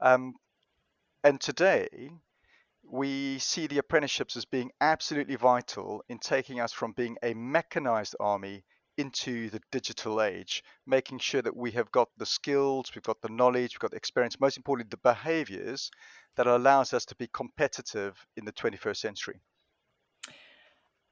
Um, 0.00 0.34
and 1.24 1.40
today, 1.40 2.10
we 2.84 3.38
see 3.38 3.66
the 3.66 3.78
apprenticeships 3.78 4.36
as 4.36 4.44
being 4.44 4.70
absolutely 4.80 5.36
vital 5.36 6.02
in 6.08 6.18
taking 6.18 6.60
us 6.60 6.72
from 6.72 6.92
being 6.92 7.16
a 7.22 7.34
mechanized 7.34 8.16
army 8.20 8.64
into 8.96 9.50
the 9.50 9.60
digital 9.72 10.20
age, 10.20 10.62
making 10.86 11.18
sure 11.18 11.42
that 11.42 11.56
we 11.56 11.70
have 11.72 11.90
got 11.90 12.08
the 12.16 12.26
skills, 12.26 12.90
we've 12.94 13.02
got 13.02 13.20
the 13.22 13.28
knowledge, 13.28 13.74
we've 13.74 13.80
got 13.80 13.90
the 13.90 13.96
experience, 13.96 14.38
most 14.38 14.56
importantly, 14.56 14.90
the 14.90 15.08
behaviors 15.08 15.90
that 16.36 16.46
allows 16.46 16.92
us 16.92 17.04
to 17.06 17.16
be 17.16 17.28
competitive 17.32 18.14
in 18.36 18.44
the 18.44 18.52
21st 18.52 18.96
century. 18.96 19.40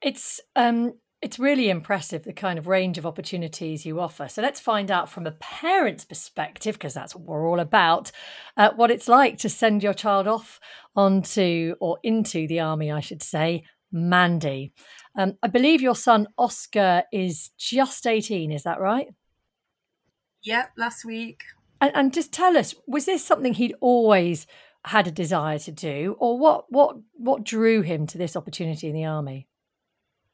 It's 0.01 0.41
um 0.57 0.95
it's 1.21 1.39
really 1.39 1.69
impressive 1.69 2.23
the 2.23 2.33
kind 2.33 2.59
of 2.59 2.69
range 2.69 2.97
of 2.97 3.05
opportunities 3.05 3.85
you 3.85 3.99
offer. 3.99 4.29
So 4.29 4.41
let's 4.41 4.61
find 4.61 4.89
out 4.89 5.11
from 5.11 5.27
a 5.27 5.33
parent's 5.33 6.05
perspective, 6.05 6.75
because 6.77 6.95
that's 6.95 7.17
what 7.17 7.25
we're 7.25 7.49
all 7.49 7.59
about, 7.59 8.13
uh, 8.57 8.71
what 8.77 8.93
it's 8.93 9.09
like 9.09 9.37
to 9.39 9.49
send 9.49 9.83
your 9.83 9.95
child 9.95 10.29
off 10.29 10.61
onto 10.95 11.75
or 11.81 11.99
into 12.05 12.47
the 12.47 12.61
army, 12.61 12.93
I 12.93 13.01
should 13.01 13.23
say. 13.23 13.65
Mandy, 13.91 14.73
um, 15.17 15.39
I 15.43 15.49
believe 15.49 15.81
your 15.81 15.97
son 15.97 16.29
Oscar 16.37 17.05
is 17.13 17.51
just 17.59 18.07
eighteen. 18.07 18.53
Is 18.53 18.63
that 18.65 18.81
right? 18.81 19.09
Yep, 20.43 20.73
last 20.77 21.05
week. 21.05 21.43
And, 21.81 21.91
and 21.95 22.15
just 22.15 22.31
tell 22.31 22.57
us, 22.57 22.75
was 22.87 23.07
this 23.07 23.25
something 23.25 23.55
he'd 23.55 23.75
always 23.81 24.47
had 24.85 25.07
a 25.07 25.11
desire 25.11 25.59
to 25.61 25.73
do, 25.73 26.17
or 26.21 26.39
what? 26.39 26.67
What? 26.69 26.97
What 27.15 27.45
drew 27.45 27.83
him 27.83 28.07
to 28.09 28.19
this 28.19 28.37
opportunity 28.37 28.89
in 28.89 28.95
the 28.95 29.07
army? 29.07 29.49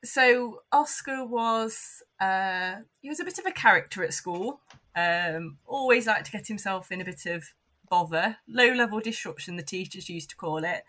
So 0.04 0.62
Oscar 0.70 1.24
was 1.24 2.02
uh, 2.20 2.76
he 3.00 3.08
was 3.08 3.20
a 3.20 3.24
bit 3.24 3.38
of 3.38 3.46
a 3.46 3.52
character 3.52 4.04
at 4.04 4.14
school. 4.14 4.60
Um, 4.96 5.58
always 5.66 6.06
liked 6.06 6.26
to 6.26 6.32
get 6.32 6.46
himself 6.46 6.92
in 6.92 7.00
a 7.00 7.04
bit 7.04 7.26
of 7.26 7.44
bother, 7.88 8.38
low 8.48 8.72
level 8.72 9.00
disruption, 9.00 9.56
the 9.56 9.62
teachers 9.62 10.08
used 10.08 10.30
to 10.30 10.36
call 10.36 10.64
it, 10.64 10.84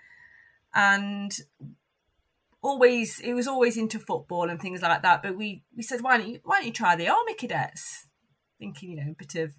and 0.73 1.31
always 2.61 3.19
he 3.19 3.33
was 3.33 3.47
always 3.47 3.77
into 3.77 3.99
football 3.99 4.49
and 4.49 4.61
things 4.61 4.81
like 4.81 5.01
that. 5.01 5.23
But 5.23 5.35
we 5.35 5.63
we 5.75 5.83
said 5.83 6.01
why 6.01 6.17
don't 6.17 6.29
you 6.29 6.39
why 6.43 6.57
don't 6.57 6.67
you 6.67 6.73
try 6.73 6.95
the 6.95 7.09
army 7.09 7.33
cadets, 7.33 8.07
thinking 8.59 8.91
you 8.91 8.97
know 8.97 9.11
a 9.11 9.15
bit 9.15 9.35
of 9.35 9.53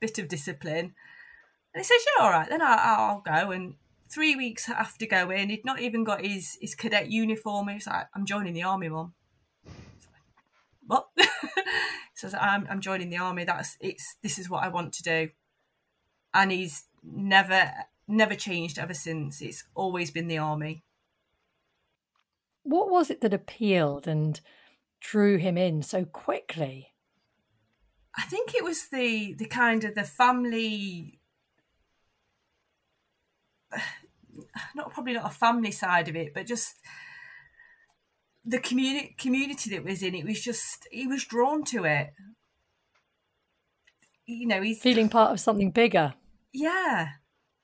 bit 0.00 0.18
of 0.18 0.28
discipline. 0.28 0.94
And 1.74 1.80
he 1.80 1.84
says, 1.84 2.00
yeah, 2.06 2.24
all 2.24 2.30
right, 2.30 2.48
then 2.48 2.62
I'll, 2.62 2.78
I'll 2.78 3.20
go. 3.20 3.50
And 3.50 3.74
three 4.10 4.36
weeks 4.36 4.68
after 4.68 5.06
going, 5.06 5.50
he'd 5.50 5.64
not 5.64 5.80
even 5.80 6.04
got 6.04 6.24
his, 6.24 6.56
his 6.60 6.74
cadet 6.74 7.10
uniform. 7.10 7.68
He 7.68 7.74
was 7.74 7.86
like, 7.86 8.06
I'm 8.14 8.26
joining 8.26 8.54
the 8.54 8.62
army, 8.62 8.88
mum. 8.88 9.14
What? 10.86 11.08
he 11.16 11.24
says, 12.14 12.34
I'm, 12.34 12.66
I'm 12.70 12.80
joining 12.80 13.10
the 13.10 13.18
army. 13.18 13.44
That's 13.44 13.76
it's 13.80 14.16
this 14.22 14.38
is 14.38 14.48
what 14.48 14.64
I 14.64 14.68
want 14.68 14.94
to 14.94 15.02
do. 15.02 15.28
And 16.32 16.50
he's 16.50 16.84
never 17.02 17.70
never 18.08 18.34
changed 18.34 18.78
ever 18.78 18.94
since. 18.94 19.42
It's 19.42 19.64
always 19.74 20.10
been 20.10 20.28
the 20.28 20.38
army. 20.38 20.82
What 22.62 22.90
was 22.90 23.10
it 23.10 23.20
that 23.20 23.34
appealed 23.34 24.08
and 24.08 24.40
drew 25.00 25.36
him 25.36 25.56
in 25.56 25.82
so 25.82 26.04
quickly? 26.04 26.88
I 28.16 28.22
think 28.22 28.54
it 28.54 28.64
was 28.64 28.88
the 28.88 29.34
the 29.34 29.46
kind 29.46 29.84
of 29.84 29.94
the 29.94 30.04
family 30.04 31.17
not 34.74 34.92
probably 34.92 35.14
not 35.14 35.26
a 35.26 35.34
family 35.34 35.70
side 35.70 36.08
of 36.08 36.16
it, 36.16 36.34
but 36.34 36.46
just 36.46 36.76
the 38.44 38.58
community 38.58 39.14
community 39.18 39.70
that 39.70 39.84
was 39.84 40.02
in 40.02 40.14
it 40.14 40.24
was 40.24 40.40
just 40.40 40.88
he 40.90 41.06
was 41.06 41.24
drawn 41.24 41.64
to 41.64 41.84
it. 41.84 42.12
You 44.26 44.46
know, 44.46 44.60
he's 44.60 44.80
feeling 44.80 45.08
part 45.08 45.32
of 45.32 45.40
something 45.40 45.70
bigger. 45.70 46.14
Yeah, 46.52 47.08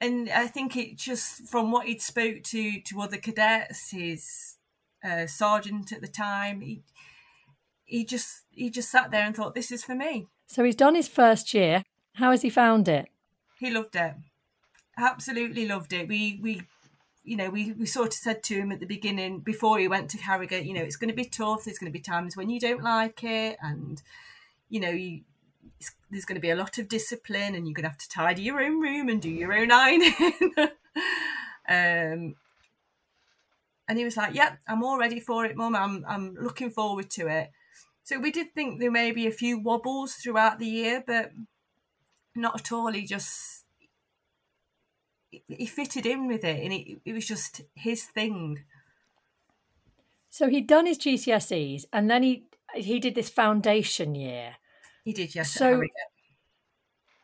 and 0.00 0.30
I 0.30 0.46
think 0.46 0.76
it 0.76 0.96
just 0.96 1.48
from 1.48 1.70
what 1.70 1.86
he'd 1.86 2.02
spoke 2.02 2.42
to 2.44 2.80
to 2.80 3.00
other 3.00 3.16
cadets, 3.16 3.90
his 3.90 4.56
uh, 5.04 5.26
sergeant 5.26 5.92
at 5.92 6.00
the 6.00 6.08
time, 6.08 6.60
he 6.60 6.82
he 7.84 8.04
just 8.04 8.44
he 8.50 8.70
just 8.70 8.90
sat 8.90 9.10
there 9.10 9.24
and 9.24 9.34
thought, 9.34 9.54
"This 9.54 9.72
is 9.72 9.84
for 9.84 9.94
me." 9.94 10.28
So 10.46 10.64
he's 10.64 10.76
done 10.76 10.94
his 10.94 11.08
first 11.08 11.54
year. 11.54 11.84
How 12.14 12.30
has 12.30 12.42
he 12.42 12.50
found 12.50 12.88
it? 12.88 13.08
He 13.58 13.70
loved 13.70 13.96
it. 13.96 14.14
Absolutely 14.96 15.66
loved 15.66 15.92
it. 15.92 16.08
We 16.08 16.38
we 16.42 16.62
you 17.24 17.36
know, 17.36 17.48
we, 17.48 17.72
we 17.72 17.86
sort 17.86 18.08
of 18.08 18.14
said 18.14 18.42
to 18.44 18.54
him 18.54 18.70
at 18.70 18.80
the 18.80 18.86
beginning 18.86 19.40
before 19.40 19.78
he 19.78 19.88
went 19.88 20.10
to 20.10 20.18
Harrogate, 20.18 20.66
you 20.66 20.74
know, 20.74 20.82
it's 20.82 20.96
going 20.96 21.08
to 21.08 21.16
be 21.16 21.24
tough. 21.24 21.64
There's 21.64 21.78
going 21.78 21.90
to 21.90 21.98
be 21.98 22.02
times 22.02 22.36
when 22.36 22.50
you 22.50 22.60
don't 22.60 22.82
like 22.82 23.24
it, 23.24 23.56
and 23.62 24.02
you 24.68 24.78
know, 24.78 24.90
you, 24.90 25.22
there's 26.10 26.26
going 26.26 26.36
to 26.36 26.40
be 26.40 26.50
a 26.50 26.56
lot 26.56 26.76
of 26.78 26.88
discipline, 26.88 27.54
and 27.54 27.66
you're 27.66 27.74
going 27.74 27.84
to 27.84 27.88
have 27.88 27.98
to 27.98 28.08
tidy 28.08 28.42
your 28.42 28.60
own 28.60 28.78
room 28.78 29.08
and 29.08 29.22
do 29.22 29.30
your 29.30 29.54
own 29.54 29.72
ironing. 29.72 30.14
um, 31.66 32.36
and 33.88 33.98
he 33.98 34.04
was 34.04 34.18
like, 34.18 34.34
"Yep, 34.34 34.50
yeah, 34.52 34.56
I'm 34.72 34.84
all 34.84 34.98
ready 34.98 35.18
for 35.18 35.46
it, 35.46 35.56
Mum. 35.56 35.74
I'm 35.74 36.04
I'm 36.06 36.34
looking 36.34 36.70
forward 36.70 37.08
to 37.10 37.26
it." 37.28 37.50
So 38.02 38.18
we 38.18 38.30
did 38.30 38.54
think 38.54 38.80
there 38.80 38.90
may 38.90 39.12
be 39.12 39.26
a 39.26 39.30
few 39.30 39.58
wobbles 39.58 40.14
throughout 40.14 40.58
the 40.58 40.66
year, 40.66 41.02
but 41.06 41.32
not 42.34 42.60
at 42.60 42.70
all. 42.70 42.92
He 42.92 43.06
just 43.06 43.63
he 45.48 45.66
fitted 45.66 46.06
in 46.06 46.26
with 46.26 46.44
it, 46.44 46.62
and 46.62 46.72
it, 46.72 47.00
it 47.04 47.12
was 47.12 47.26
just 47.26 47.62
his 47.74 48.04
thing. 48.04 48.64
So 50.30 50.48
he'd 50.48 50.66
done 50.66 50.86
his 50.86 50.98
GCSEs, 50.98 51.84
and 51.92 52.10
then 52.10 52.22
he 52.22 52.44
he 52.74 52.98
did 52.98 53.14
this 53.14 53.28
foundation 53.28 54.14
year. 54.14 54.56
He 55.04 55.12
did, 55.12 55.34
yes. 55.34 55.50
So, 55.52 55.66
at 55.66 55.70
Harrogate. 55.72 55.90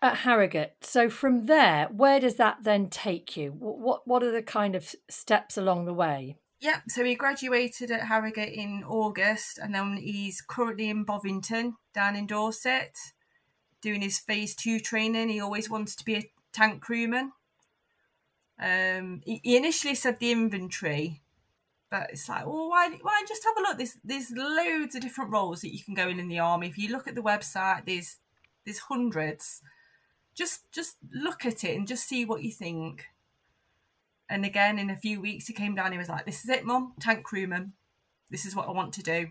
At 0.03 0.17
Harrogate. 0.19 0.77
So 0.83 1.11
from 1.11 1.47
there, 1.47 1.89
where 1.89 2.21
does 2.21 2.37
that 2.37 2.59
then 2.63 2.89
take 2.89 3.37
you? 3.37 3.51
What 3.51 4.07
what 4.07 4.23
are 4.23 4.31
the 4.31 4.43
kind 4.43 4.75
of 4.75 4.95
steps 5.09 5.57
along 5.57 5.87
the 5.87 5.95
way? 5.95 6.37
Yeah, 6.61 6.81
so 6.89 7.03
he 7.03 7.15
graduated 7.15 7.91
at 7.91 8.03
Harrogate 8.03 8.53
in 8.53 8.85
August, 8.87 9.59
and 9.59 9.75
then 9.75 9.97
he's 9.97 10.43
currently 10.43 10.91
in 10.91 11.05
Bovington, 11.05 11.77
down 11.95 12.17
in 12.17 12.27
Dorset, 12.27 12.95
doing 13.81 14.03
his 14.03 14.19
phase 14.19 14.55
two 14.55 14.79
training. 14.79 15.31
He 15.31 15.41
always 15.41 15.71
wants 15.71 15.97
to 15.97 16.05
be 16.05 16.17
a 16.17 16.31
tank 16.53 16.83
crewman. 16.83 17.33
Um, 18.61 19.23
he, 19.25 19.41
he 19.43 19.57
initially 19.57 19.95
said 19.95 20.19
the 20.19 20.33
infantry, 20.33 21.23
but 21.91 22.11
it's 22.11 22.29
like, 22.29 22.47
well, 22.47 22.69
why, 22.69 22.91
why 23.01 23.25
just 23.27 23.45
have 23.45 23.57
a 23.57 23.63
look? 23.63 23.79
There's 23.79 23.97
there's 24.05 24.31
loads 24.31 24.95
of 24.95 25.01
different 25.01 25.33
roles 25.33 25.63
that 25.63 25.73
you 25.73 25.83
can 25.83 25.95
go 25.95 26.09
in 26.09 26.21
in 26.21 26.29
the 26.29 26.39
army. 26.39 26.69
If 26.69 26.79
you 26.79 26.91
look 26.91 27.09
at 27.09 27.15
the 27.15 27.23
website, 27.23 27.87
there's 27.87 28.19
there's 28.65 28.79
hundreds. 28.79 29.63
Just 30.35 30.71
just 30.73 30.97
look 31.13 31.47
at 31.47 31.65
it 31.65 31.77
and 31.77 31.89
just 31.89 32.07
see 32.07 32.25
what 32.25 32.43
you 32.43 32.53
think. 32.53 33.07
And 34.29 34.45
again, 34.45 34.79
in 34.79 34.91
a 34.91 34.97
few 34.97 35.21
weeks, 35.21 35.47
he 35.47 35.55
came 35.55 35.75
down. 35.75 35.93
He 35.93 35.99
was 35.99 36.09
like, 36.09 36.27
"This 36.27 36.45
is 36.45 36.51
it, 36.51 36.65
Mum. 36.65 36.93
Tank 37.01 37.25
crewman. 37.25 37.73
This 38.31 38.45
is 38.45 38.55
what 38.55 38.69
I 38.69 38.73
want 38.73 38.93
to 38.95 39.03
do. 39.03 39.29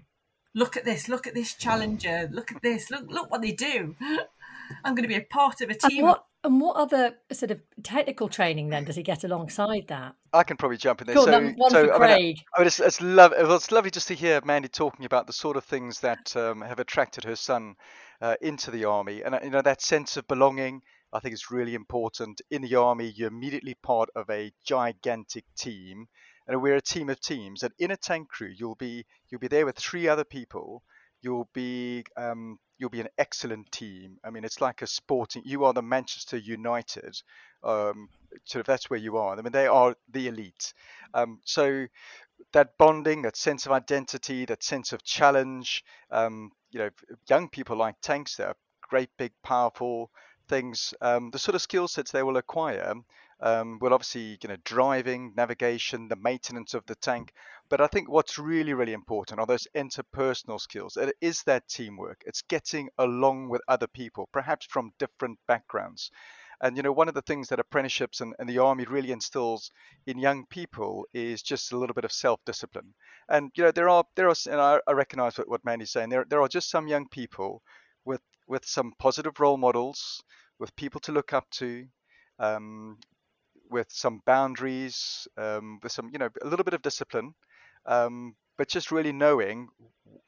Look 0.55 0.75
at 0.75 0.86
this. 0.86 1.07
Look 1.07 1.27
at 1.27 1.36
this 1.36 1.53
challenger. 1.53 2.27
Look 2.31 2.51
at 2.51 2.62
this. 2.63 2.89
Look 2.89 3.09
look 3.09 3.31
what 3.31 3.41
they 3.41 3.51
do. 3.51 3.95
I'm 4.83 4.95
going 4.95 5.03
to 5.03 5.07
be 5.07 5.15
a 5.15 5.21
part 5.21 5.62
of 5.62 5.69
a 5.69 5.75
team." 5.75 6.03
What 6.03 6.25
and 6.43 6.62
what 6.62 6.77
other 6.77 7.15
sort 7.31 7.51
of 7.51 7.60
technical 7.84 8.29
training 8.29 8.69
then 8.69 8.86
does 8.86 8.96
he 8.96 9.03
get 9.03 9.24
alongside 9.24 9.88
that? 9.88 10.15
I 10.34 10.43
can 10.43 10.58
probably 10.58 10.77
jump 10.77 11.01
in 11.01 11.08
there. 11.08 11.15
Cool, 11.15 11.25
so, 11.25 11.53
so 11.69 11.93
I 11.93 11.98
Craig. 11.98 12.22
mean, 12.22 12.36
I 12.55 12.60
mean, 12.60 12.67
it's, 12.67 12.79
it's, 12.79 13.01
love, 13.01 13.34
it's 13.36 13.72
lovely 13.72 13.91
just 13.91 14.08
to 14.08 14.13
hear 14.13 14.39
Mandy 14.46 14.69
talking 14.69 15.05
about 15.05 15.27
the 15.27 15.34
sort 15.34 15.58
of 15.58 15.65
things 15.65 16.00
that 16.00 16.36
um, 16.36 16.62
have 16.62 16.79
attracted 16.79 17.24
her 17.25 17.36
son 17.36 17.75
uh, 18.22 18.36
into 18.41 18.72
the 18.72 18.86
army, 18.86 19.22
and 19.24 19.38
you 19.43 19.50
know 19.50 19.62
that 19.62 19.81
sense 19.81 20.17
of 20.17 20.27
belonging. 20.27 20.81
I 21.12 21.19
think 21.19 21.34
is 21.34 21.50
really 21.50 21.74
important. 21.74 22.41
In 22.51 22.62
the 22.62 22.75
army, 22.75 23.12
you're 23.15 23.29
immediately 23.29 23.75
part 23.81 24.10
of 24.15 24.29
a 24.29 24.51
gigantic 24.63 25.43
team, 25.58 26.08
and 26.48 26.62
we're 26.62 26.75
a 26.75 26.81
team 26.81 27.10
of 27.10 27.19
teams. 27.19 27.63
And 27.63 27.74
in 27.79 27.89
a 27.91 27.98
tank 27.98 28.29
crew, 28.29 28.51
you'll 28.55 28.75
be 28.75 29.05
you'll 29.29 29.39
be 29.39 29.48
there 29.48 29.65
with 29.65 29.77
three 29.77 30.08
other 30.08 30.24
people. 30.24 30.84
You'll 31.21 31.49
be 31.53 32.03
um, 32.17 32.59
you'll 32.77 32.89
be 32.89 33.01
an 33.01 33.09
excellent 33.17 33.71
team. 33.71 34.17
I 34.23 34.29
mean, 34.29 34.43
it's 34.43 34.61
like 34.61 34.81
a 34.81 34.88
sporting. 34.88 35.43
You 35.45 35.65
are 35.65 35.73
the 35.73 35.81
Manchester 35.81 36.38
United. 36.38 37.21
Um, 37.63 38.09
sort 38.45 38.61
of 38.61 38.67
that's 38.67 38.89
where 38.89 38.99
you 38.99 39.17
are. 39.17 39.38
I 39.38 39.41
mean, 39.41 39.51
they 39.51 39.67
are 39.67 39.95
the 40.11 40.27
elite. 40.27 40.73
Um, 41.13 41.39
so 41.43 41.88
that 42.53 42.77
bonding, 42.77 43.23
that 43.23 43.35
sense 43.35 43.65
of 43.65 43.71
identity, 43.71 44.45
that 44.45 44.63
sense 44.63 44.93
of 44.93 45.03
challenge. 45.03 45.83
Um, 46.09 46.51
you 46.71 46.79
know, 46.79 46.89
young 47.29 47.49
people 47.49 47.75
like 47.75 47.95
tanks. 48.01 48.35
They're 48.35 48.55
great, 48.81 49.09
big, 49.17 49.33
powerful 49.43 50.09
things. 50.49 50.93
Um, 51.01 51.31
the 51.31 51.39
sort 51.39 51.55
of 51.55 51.61
skill 51.61 51.87
sets 51.87 52.11
they 52.11 52.23
will 52.23 52.37
acquire 52.37 52.95
um, 53.41 53.79
well, 53.79 53.93
obviously, 53.93 54.37
you 54.41 54.49
know, 54.49 54.57
driving, 54.65 55.33
navigation, 55.35 56.09
the 56.09 56.17
maintenance 56.17 56.73
of 56.73 56.85
the 56.85 56.95
tank. 56.95 57.31
But 57.69 57.79
I 57.79 57.87
think 57.87 58.09
what's 58.09 58.37
really, 58.37 58.73
really 58.73 58.93
important 58.93 59.39
are 59.39 59.45
those 59.45 59.67
interpersonal 59.75 60.59
skills. 60.59 60.97
It 60.97 61.15
is 61.21 61.43
that 61.43 61.67
teamwork. 61.69 62.21
It's 62.25 62.41
getting 62.41 62.89
along 62.97 63.49
with 63.49 63.61
other 63.67 63.87
people, 63.87 64.27
perhaps 64.33 64.65
from 64.65 64.91
different 64.99 65.39
backgrounds. 65.47 66.11
And 66.61 66.75
you 66.75 66.83
know, 66.83 66.91
one 66.91 67.07
of 67.07 67.13
the 67.13 67.21
things 67.21 67.47
that 67.47 67.59
apprenticeships 67.61 68.19
and, 68.19 68.35
and 68.37 68.49
the 68.49 68.57
army 68.57 68.83
really 68.83 69.11
instills 69.11 69.71
in 70.05 70.19
young 70.19 70.45
people 70.47 71.07
is 71.13 71.41
just 71.41 71.71
a 71.71 71.77
little 71.77 71.93
bit 71.93 72.03
of 72.03 72.11
self-discipline. 72.11 72.93
And 73.29 73.51
you 73.55 73.63
know, 73.63 73.71
there 73.71 73.87
are 73.87 74.03
there 74.17 74.27
are, 74.27 74.35
and 74.47 74.59
I, 74.59 74.81
I 74.85 74.91
recognise 74.91 75.37
what, 75.37 75.47
what 75.47 75.63
Mandy's 75.63 75.91
saying. 75.91 76.09
There 76.09 76.25
there 76.27 76.41
are 76.41 76.49
just 76.49 76.69
some 76.69 76.89
young 76.89 77.07
people 77.07 77.61
with 78.03 78.19
with 78.49 78.65
some 78.65 78.91
positive 78.99 79.39
role 79.39 79.57
models, 79.57 80.21
with 80.59 80.75
people 80.75 80.99
to 80.99 81.11
look 81.11 81.31
up 81.31 81.49
to, 81.51 81.85
um, 82.39 82.97
with 83.69 83.87
some 83.89 84.21
boundaries, 84.25 85.27
um, 85.37 85.79
with 85.83 85.91
some, 85.91 86.09
you 86.11 86.17
know, 86.17 86.29
a 86.41 86.47
little 86.47 86.63
bit 86.65 86.73
of 86.73 86.81
discipline, 86.81 87.33
um, 87.85 88.35
but 88.57 88.67
just 88.67 88.91
really 88.91 89.13
knowing 89.13 89.69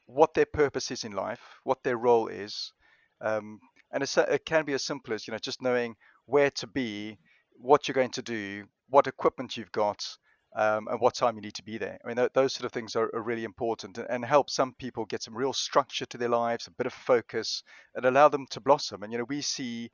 what 0.06 0.32
their 0.34 0.46
purpose 0.46 0.90
is 0.90 1.04
in 1.04 1.12
life, 1.12 1.40
what 1.64 1.82
their 1.82 1.98
role 1.98 2.28
is. 2.28 2.72
Um, 3.20 3.58
and 3.92 4.02
it 4.02 4.46
can 4.46 4.64
be 4.64 4.72
as 4.72 4.84
simple 4.84 5.12
as, 5.12 5.26
you 5.26 5.32
know, 5.32 5.38
just 5.38 5.60
knowing 5.60 5.96
where 6.26 6.50
to 6.52 6.66
be, 6.66 7.18
what 7.56 7.86
you're 7.86 7.94
going 7.94 8.12
to 8.12 8.22
do, 8.22 8.64
what 8.88 9.06
equipment 9.06 9.56
you've 9.56 9.72
got, 9.72 10.02
um, 10.54 10.88
and 10.88 11.00
what 11.00 11.14
time 11.14 11.36
you 11.36 11.42
need 11.42 11.54
to 11.54 11.62
be 11.62 11.78
there. 11.78 11.98
I 12.04 12.08
mean, 12.08 12.16
th- 12.16 12.32
those 12.34 12.52
sort 12.52 12.66
of 12.66 12.72
things 12.72 12.94
are, 12.96 13.10
are 13.14 13.22
really 13.22 13.44
important 13.44 13.98
and, 13.98 14.06
and, 14.10 14.24
help 14.24 14.50
some 14.50 14.74
people 14.74 15.06
get 15.06 15.22
some 15.22 15.36
real 15.36 15.52
structure 15.52 16.06
to 16.06 16.18
their 16.18 16.28
lives, 16.28 16.66
a 16.66 16.70
bit 16.70 16.86
of 16.86 16.92
focus, 16.92 17.62
and 17.94 18.04
allow 18.04 18.28
them 18.28 18.46
to 18.50 18.60
blossom. 18.60 19.02
And 19.02 19.12
you 19.12 19.18
know, 19.18 19.24
we 19.24 19.40
see 19.40 19.90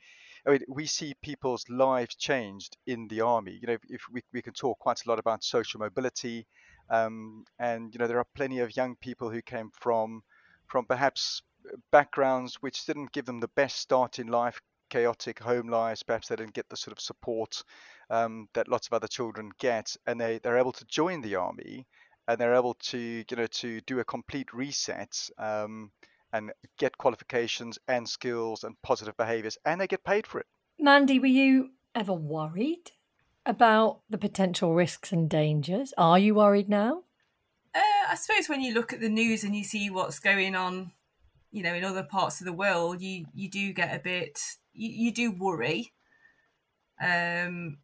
I 0.46 0.50
mean, 0.50 0.60
we 0.68 0.86
see 0.86 1.14
people's 1.22 1.68
lives 1.68 2.14
changed 2.14 2.76
in 2.86 3.08
the 3.08 3.20
army. 3.20 3.58
You 3.60 3.66
know, 3.68 3.76
if, 3.88 4.02
we, 4.10 4.22
we 4.32 4.42
can 4.42 4.54
talk 4.54 4.78
quite 4.78 5.04
a 5.04 5.08
lot 5.08 5.18
about 5.18 5.44
social 5.44 5.80
mobility, 5.80 6.46
um, 6.90 7.44
and 7.58 7.92
you 7.92 7.98
know, 7.98 8.06
there 8.06 8.18
are 8.18 8.26
plenty 8.34 8.60
of 8.60 8.76
young 8.76 8.96
people 8.96 9.30
who 9.30 9.42
came 9.42 9.70
from 9.80 10.22
from 10.66 10.84
perhaps 10.84 11.42
backgrounds 11.90 12.56
which 12.60 12.84
didn't 12.84 13.12
give 13.12 13.24
them 13.26 13.40
the 13.40 13.48
best 13.48 13.78
start 13.78 14.18
in 14.18 14.28
life, 14.28 14.60
chaotic 14.88 15.38
home 15.38 15.68
lives. 15.68 16.02
Perhaps 16.02 16.28
they 16.28 16.36
didn't 16.36 16.54
get 16.54 16.68
the 16.68 16.76
sort 16.76 16.96
of 16.96 17.00
support 17.00 17.62
um, 18.10 18.48
that 18.54 18.68
lots 18.68 18.86
of 18.86 18.92
other 18.92 19.08
children 19.08 19.50
get, 19.58 19.96
and 20.06 20.20
they 20.20 20.38
they're 20.38 20.58
able 20.58 20.72
to 20.72 20.84
join 20.86 21.20
the 21.20 21.36
army, 21.36 21.86
and 22.26 22.38
they're 22.38 22.54
able 22.54 22.74
to 22.74 22.98
you 22.98 23.36
know 23.36 23.46
to 23.46 23.80
do 23.82 24.00
a 24.00 24.04
complete 24.04 24.52
reset. 24.52 25.28
Um, 25.38 25.90
and 26.32 26.52
get 26.78 26.98
qualifications 26.98 27.78
and 27.88 28.06
skills 28.06 28.64
and 28.64 28.76
positive 28.82 29.16
behaviors, 29.16 29.56
and 29.64 29.80
they 29.80 29.86
get 29.86 30.04
paid 30.04 30.26
for 30.26 30.38
it. 30.38 30.46
Mandy, 30.78 31.18
were 31.18 31.26
you 31.26 31.70
ever 31.94 32.12
worried 32.12 32.92
about 33.46 34.00
the 34.10 34.18
potential 34.18 34.74
risks 34.74 35.10
and 35.10 35.28
dangers? 35.28 35.94
Are 35.96 36.18
you 36.18 36.34
worried 36.34 36.68
now? 36.68 37.04
Uh, 37.74 38.10
I 38.10 38.14
suppose 38.14 38.48
when 38.48 38.60
you 38.60 38.74
look 38.74 38.92
at 38.92 39.00
the 39.00 39.08
news 39.08 39.42
and 39.42 39.56
you 39.56 39.64
see 39.64 39.90
what's 39.90 40.18
going 40.18 40.54
on, 40.54 40.92
you 41.50 41.62
know, 41.62 41.74
in 41.74 41.84
other 41.84 42.02
parts 42.02 42.40
of 42.40 42.44
the 42.44 42.52
world, 42.52 43.00
you 43.00 43.26
you 43.34 43.48
do 43.48 43.72
get 43.72 43.94
a 43.94 43.98
bit, 43.98 44.38
you, 44.78 45.06
you 45.06 45.12
do 45.12 45.32
worry. 45.32 45.92
Um, 47.00 47.78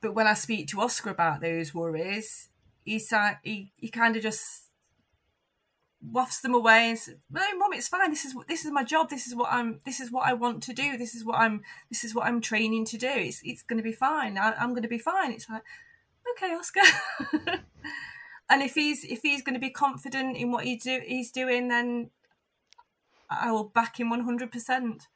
but 0.00 0.14
when 0.14 0.26
I 0.26 0.34
speak 0.34 0.68
to 0.68 0.80
Oscar 0.80 1.10
about 1.10 1.40
those 1.40 1.74
worries, 1.74 2.48
he's 2.84 3.12
he 3.42 3.72
he 3.76 3.88
kind 3.88 4.16
of 4.16 4.22
just 4.22 4.64
wafts 6.02 6.40
them 6.40 6.54
away 6.54 6.90
and 6.90 6.98
says, 6.98 7.16
"No, 7.30 7.42
mom, 7.56 7.72
it's 7.72 7.88
fine. 7.88 8.10
This 8.10 8.24
is 8.24 8.34
this 8.48 8.64
is 8.64 8.70
my 8.70 8.84
job. 8.84 9.08
This 9.08 9.26
is 9.26 9.34
what 9.34 9.50
I'm. 9.50 9.80
This 9.84 10.00
is 10.00 10.12
what 10.12 10.26
I 10.26 10.34
want 10.34 10.62
to 10.64 10.74
do. 10.74 10.96
This 10.98 11.14
is 11.14 11.24
what 11.24 11.38
I'm. 11.38 11.62
This 11.90 12.04
is 12.04 12.14
what 12.14 12.26
I'm 12.26 12.40
training 12.40 12.84
to 12.86 12.98
do. 12.98 13.08
It's 13.08 13.40
it's 13.44 13.62
going 13.62 13.78
to 13.78 13.82
be 13.82 13.92
fine. 13.92 14.38
I, 14.38 14.54
am 14.62 14.70
going 14.70 14.82
to 14.82 14.88
be 14.88 14.98
fine." 14.98 15.32
It's 15.32 15.48
like, 15.48 15.62
okay, 16.32 16.54
Oscar. 16.54 16.80
and 18.50 18.62
if 18.62 18.74
he's 18.74 19.04
if 19.04 19.20
he's 19.22 19.42
going 19.42 19.54
to 19.54 19.60
be 19.60 19.70
confident 19.70 20.36
in 20.36 20.50
what 20.50 20.64
he 20.64 20.76
do 20.76 21.00
he's 21.06 21.30
doing, 21.30 21.68
then 21.68 22.10
I 23.30 23.50
will 23.52 23.64
back 23.64 23.98
him 23.98 24.10
one 24.10 24.24
hundred 24.24 24.52
percent. 24.52 25.08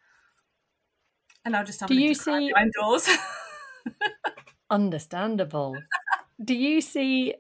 And 1.49 1.57
I'll 1.57 1.65
just 1.65 1.81
have 1.81 1.89
do 1.89 1.95
you 1.95 2.13
see 2.13 2.53
doors. 2.79 3.09
understandable. 4.71 5.79
Do 6.45 6.55
you 6.55 6.83
see, 6.83 7.37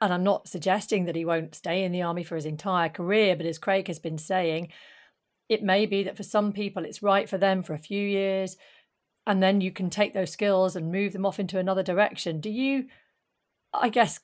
and 0.00 0.12
I'm 0.12 0.24
not 0.24 0.48
suggesting 0.48 1.04
that 1.04 1.14
he 1.14 1.24
won't 1.24 1.54
stay 1.54 1.84
in 1.84 1.92
the 1.92 2.02
army 2.02 2.24
for 2.24 2.34
his 2.34 2.46
entire 2.46 2.88
career, 2.88 3.36
but 3.36 3.46
as 3.46 3.60
Craig 3.60 3.86
has 3.86 4.00
been 4.00 4.18
saying, 4.18 4.72
it 5.48 5.62
may 5.62 5.86
be 5.86 6.02
that 6.02 6.16
for 6.16 6.24
some 6.24 6.52
people 6.52 6.84
it's 6.84 7.00
right 7.00 7.28
for 7.28 7.38
them 7.38 7.62
for 7.62 7.74
a 7.74 7.78
few 7.78 8.04
years, 8.04 8.56
and 9.24 9.40
then 9.40 9.60
you 9.60 9.70
can 9.70 9.88
take 9.88 10.14
those 10.14 10.32
skills 10.32 10.74
and 10.74 10.90
move 10.90 11.12
them 11.12 11.24
off 11.24 11.38
into 11.38 11.60
another 11.60 11.84
direction. 11.84 12.40
Do 12.40 12.50
you, 12.50 12.86
I 13.72 13.88
guess, 13.88 14.18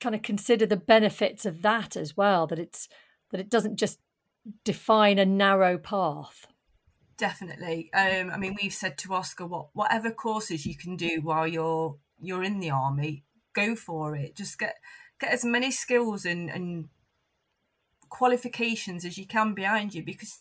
kind 0.00 0.16
of 0.16 0.22
consider 0.22 0.66
the 0.66 0.76
benefits 0.76 1.46
of 1.46 1.62
that 1.62 1.96
as 1.96 2.16
well? 2.16 2.48
That 2.48 2.58
it's 2.58 2.88
that 3.30 3.38
it 3.38 3.48
doesn't 3.48 3.76
just 3.76 4.00
define 4.64 5.20
a 5.20 5.24
narrow 5.24 5.78
path. 5.78 6.48
Definitely. 7.22 7.88
Um, 7.94 8.32
I 8.32 8.36
mean, 8.36 8.56
we've 8.60 8.72
said 8.72 8.98
to 8.98 9.14
Oscar, 9.14 9.46
what 9.46 9.68
whatever 9.74 10.10
courses 10.10 10.66
you 10.66 10.76
can 10.76 10.96
do 10.96 11.20
while 11.22 11.46
you're 11.46 11.94
you're 12.20 12.42
in 12.42 12.58
the 12.58 12.70
army, 12.70 13.22
go 13.52 13.76
for 13.76 14.16
it. 14.16 14.34
Just 14.34 14.58
get 14.58 14.74
get 15.20 15.30
as 15.30 15.44
many 15.44 15.70
skills 15.70 16.24
and, 16.24 16.50
and 16.50 16.88
qualifications 18.08 19.04
as 19.04 19.18
you 19.18 19.24
can 19.24 19.54
behind 19.54 19.94
you 19.94 20.02
because 20.02 20.40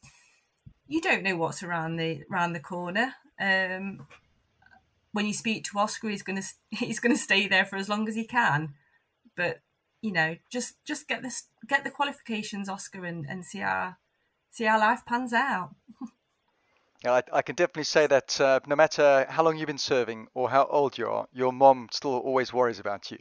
you 0.87 1.01
don't 1.01 1.21
know 1.21 1.35
what's 1.35 1.61
around 1.61 1.97
the 1.97 2.23
around 2.31 2.53
the 2.53 2.59
corner. 2.59 3.13
Um, 3.39 4.07
when 5.11 5.27
you 5.27 5.35
speak 5.35 5.65
to 5.65 5.77
Oscar, 5.77 6.09
he's 6.09 6.23
gonna 6.23 6.41
he's 6.71 6.99
gonna 6.99 7.15
stay 7.15 7.47
there 7.47 7.65
for 7.65 7.75
as 7.75 7.89
long 7.89 8.07
as 8.07 8.15
he 8.15 8.25
can. 8.25 8.73
But 9.35 9.61
you 10.01 10.11
know, 10.11 10.37
just 10.49 10.83
just 10.83 11.07
get 11.07 11.21
this 11.21 11.43
get 11.67 11.83
the 11.83 11.91
qualifications, 11.91 12.67
Oscar, 12.67 13.05
and, 13.05 13.27
and 13.29 13.45
see 13.45 13.59
how 13.59 13.97
see 14.49 14.63
how 14.63 14.79
life 14.79 15.05
pans 15.05 15.31
out. 15.31 15.75
Yeah, 17.03 17.13
I, 17.13 17.23
I, 17.33 17.41
can 17.41 17.55
definitely 17.55 17.85
say 17.85 18.05
that 18.07 18.39
uh, 18.39 18.59
no 18.67 18.75
matter 18.75 19.25
how 19.27 19.43
long 19.43 19.57
you've 19.57 19.67
been 19.67 19.77
serving 19.79 20.27
or 20.35 20.49
how 20.49 20.65
old 20.65 20.97
you 20.97 21.07
are, 21.07 21.25
your 21.33 21.51
mom 21.51 21.89
still 21.91 22.17
always 22.17 22.53
worries 22.53 22.79
about 22.79 23.09
you. 23.09 23.17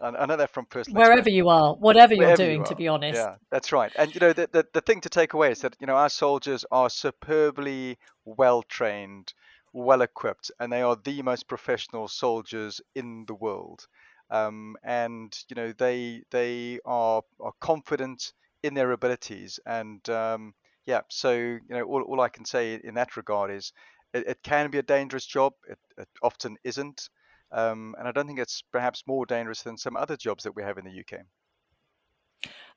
I, 0.00 0.08
I 0.08 0.26
know 0.26 0.36
that 0.36 0.50
from 0.50 0.66
personal. 0.66 1.00
Wherever 1.00 1.30
you 1.30 1.48
are, 1.48 1.74
whatever 1.74 2.14
you're 2.14 2.36
doing, 2.36 2.58
you 2.58 2.64
to 2.66 2.74
be 2.74 2.88
honest. 2.88 3.16
Yeah, 3.16 3.36
that's 3.50 3.72
right. 3.72 3.90
And 3.96 4.14
you 4.14 4.20
know, 4.20 4.32
the, 4.32 4.48
the 4.52 4.66
the 4.74 4.80
thing 4.82 5.00
to 5.02 5.08
take 5.08 5.32
away 5.32 5.52
is 5.52 5.60
that 5.60 5.76
you 5.80 5.86
know 5.86 5.96
our 5.96 6.10
soldiers 6.10 6.64
are 6.70 6.90
superbly 6.90 7.98
well 8.24 8.62
trained, 8.62 9.32
well 9.72 10.02
equipped, 10.02 10.50
and 10.60 10.70
they 10.70 10.82
are 10.82 10.96
the 11.02 11.22
most 11.22 11.48
professional 11.48 12.06
soldiers 12.08 12.80
in 12.94 13.24
the 13.26 13.34
world. 13.34 13.86
Um, 14.30 14.76
and 14.84 15.36
you 15.48 15.56
know, 15.56 15.72
they 15.72 16.22
they 16.30 16.80
are 16.84 17.22
are 17.40 17.52
confident 17.60 18.32
in 18.62 18.74
their 18.74 18.92
abilities 18.92 19.58
and 19.64 20.06
um, 20.10 20.52
yeah, 20.86 21.00
so 21.08 21.32
you 21.32 21.60
know, 21.68 21.82
all, 21.82 22.02
all 22.02 22.20
I 22.20 22.28
can 22.28 22.44
say 22.44 22.80
in 22.82 22.94
that 22.94 23.16
regard 23.16 23.50
is 23.50 23.72
it, 24.12 24.26
it 24.26 24.38
can 24.42 24.70
be 24.70 24.78
a 24.78 24.82
dangerous 24.82 25.26
job. 25.26 25.52
It, 25.68 25.78
it 25.98 26.08
often 26.22 26.56
isn't, 26.64 27.08
um, 27.52 27.94
and 27.98 28.08
I 28.08 28.12
don't 28.12 28.26
think 28.26 28.38
it's 28.38 28.62
perhaps 28.72 29.04
more 29.06 29.26
dangerous 29.26 29.62
than 29.62 29.76
some 29.76 29.96
other 29.96 30.16
jobs 30.16 30.44
that 30.44 30.56
we 30.56 30.62
have 30.62 30.78
in 30.78 30.84
the 30.84 31.00
UK. 31.00 31.22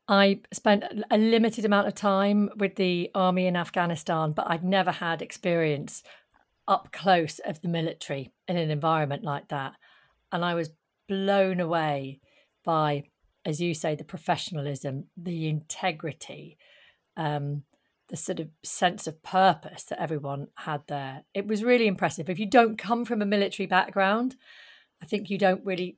I 0.07 0.41
spent 0.51 0.83
a 1.09 1.17
limited 1.17 1.63
amount 1.63 1.87
of 1.87 1.95
time 1.95 2.49
with 2.57 2.75
the 2.75 3.09
army 3.15 3.47
in 3.47 3.55
Afghanistan, 3.55 4.33
but 4.33 4.49
I'd 4.49 4.63
never 4.63 4.91
had 4.91 5.21
experience 5.21 6.03
up 6.67 6.91
close 6.91 7.39
of 7.39 7.61
the 7.61 7.69
military 7.69 8.31
in 8.47 8.57
an 8.57 8.69
environment 8.69 9.23
like 9.23 9.47
that. 9.49 9.73
And 10.31 10.43
I 10.43 10.55
was 10.55 10.71
blown 11.07 11.59
away 11.59 12.19
by, 12.65 13.03
as 13.45 13.61
you 13.61 13.73
say, 13.73 13.95
the 13.95 14.03
professionalism, 14.03 15.05
the 15.15 15.47
integrity, 15.47 16.57
um, 17.15 17.63
the 18.09 18.17
sort 18.17 18.39
of 18.39 18.49
sense 18.63 19.07
of 19.07 19.23
purpose 19.23 19.83
that 19.83 20.01
everyone 20.01 20.47
had 20.55 20.81
there. 20.87 21.23
It 21.33 21.47
was 21.47 21.63
really 21.63 21.87
impressive. 21.87 22.29
If 22.29 22.39
you 22.39 22.45
don't 22.45 22.77
come 22.77 23.05
from 23.05 23.21
a 23.21 23.25
military 23.25 23.65
background, 23.67 24.35
I 25.01 25.05
think 25.05 25.29
you 25.29 25.37
don't 25.37 25.65
really 25.65 25.97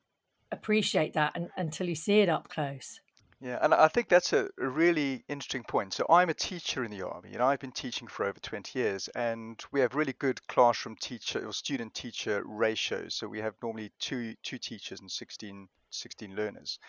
appreciate 0.51 1.13
that 1.13 1.35
until 1.57 1.89
you 1.89 1.95
see 1.95 2.21
it 2.21 2.29
up 2.29 2.49
close. 2.49 2.99
Yeah, 3.41 3.59
and 3.61 3.73
I 3.73 3.89
think 3.89 4.07
that's 4.07 4.33
a, 4.33 4.49
really 4.57 5.23
interesting 5.27 5.63
point. 5.63 5.93
So 5.93 6.05
I'm 6.09 6.29
a 6.29 6.33
teacher 6.33 6.83
in 6.83 6.91
the 6.91 7.05
army, 7.05 7.33
and 7.33 7.43
I've 7.43 7.59
been 7.59 7.71
teaching 7.71 8.07
for 8.07 8.25
over 8.25 8.39
20 8.39 8.79
years, 8.79 9.09
and 9.09 9.61
we 9.71 9.81
have 9.81 9.93
really 9.93 10.13
good 10.13 10.45
classroom 10.47 10.95
teacher 10.95 11.45
or 11.45 11.51
student 11.51 11.93
teacher 11.93 12.41
ratios. 12.45 13.15
So 13.15 13.27
we 13.27 13.41
have 13.41 13.53
normally 13.61 13.91
two 13.99 14.35
two 14.41 14.57
teachers 14.57 15.01
and 15.01 15.11
16 15.11 15.67
16 15.91 16.35
learners. 16.35 16.79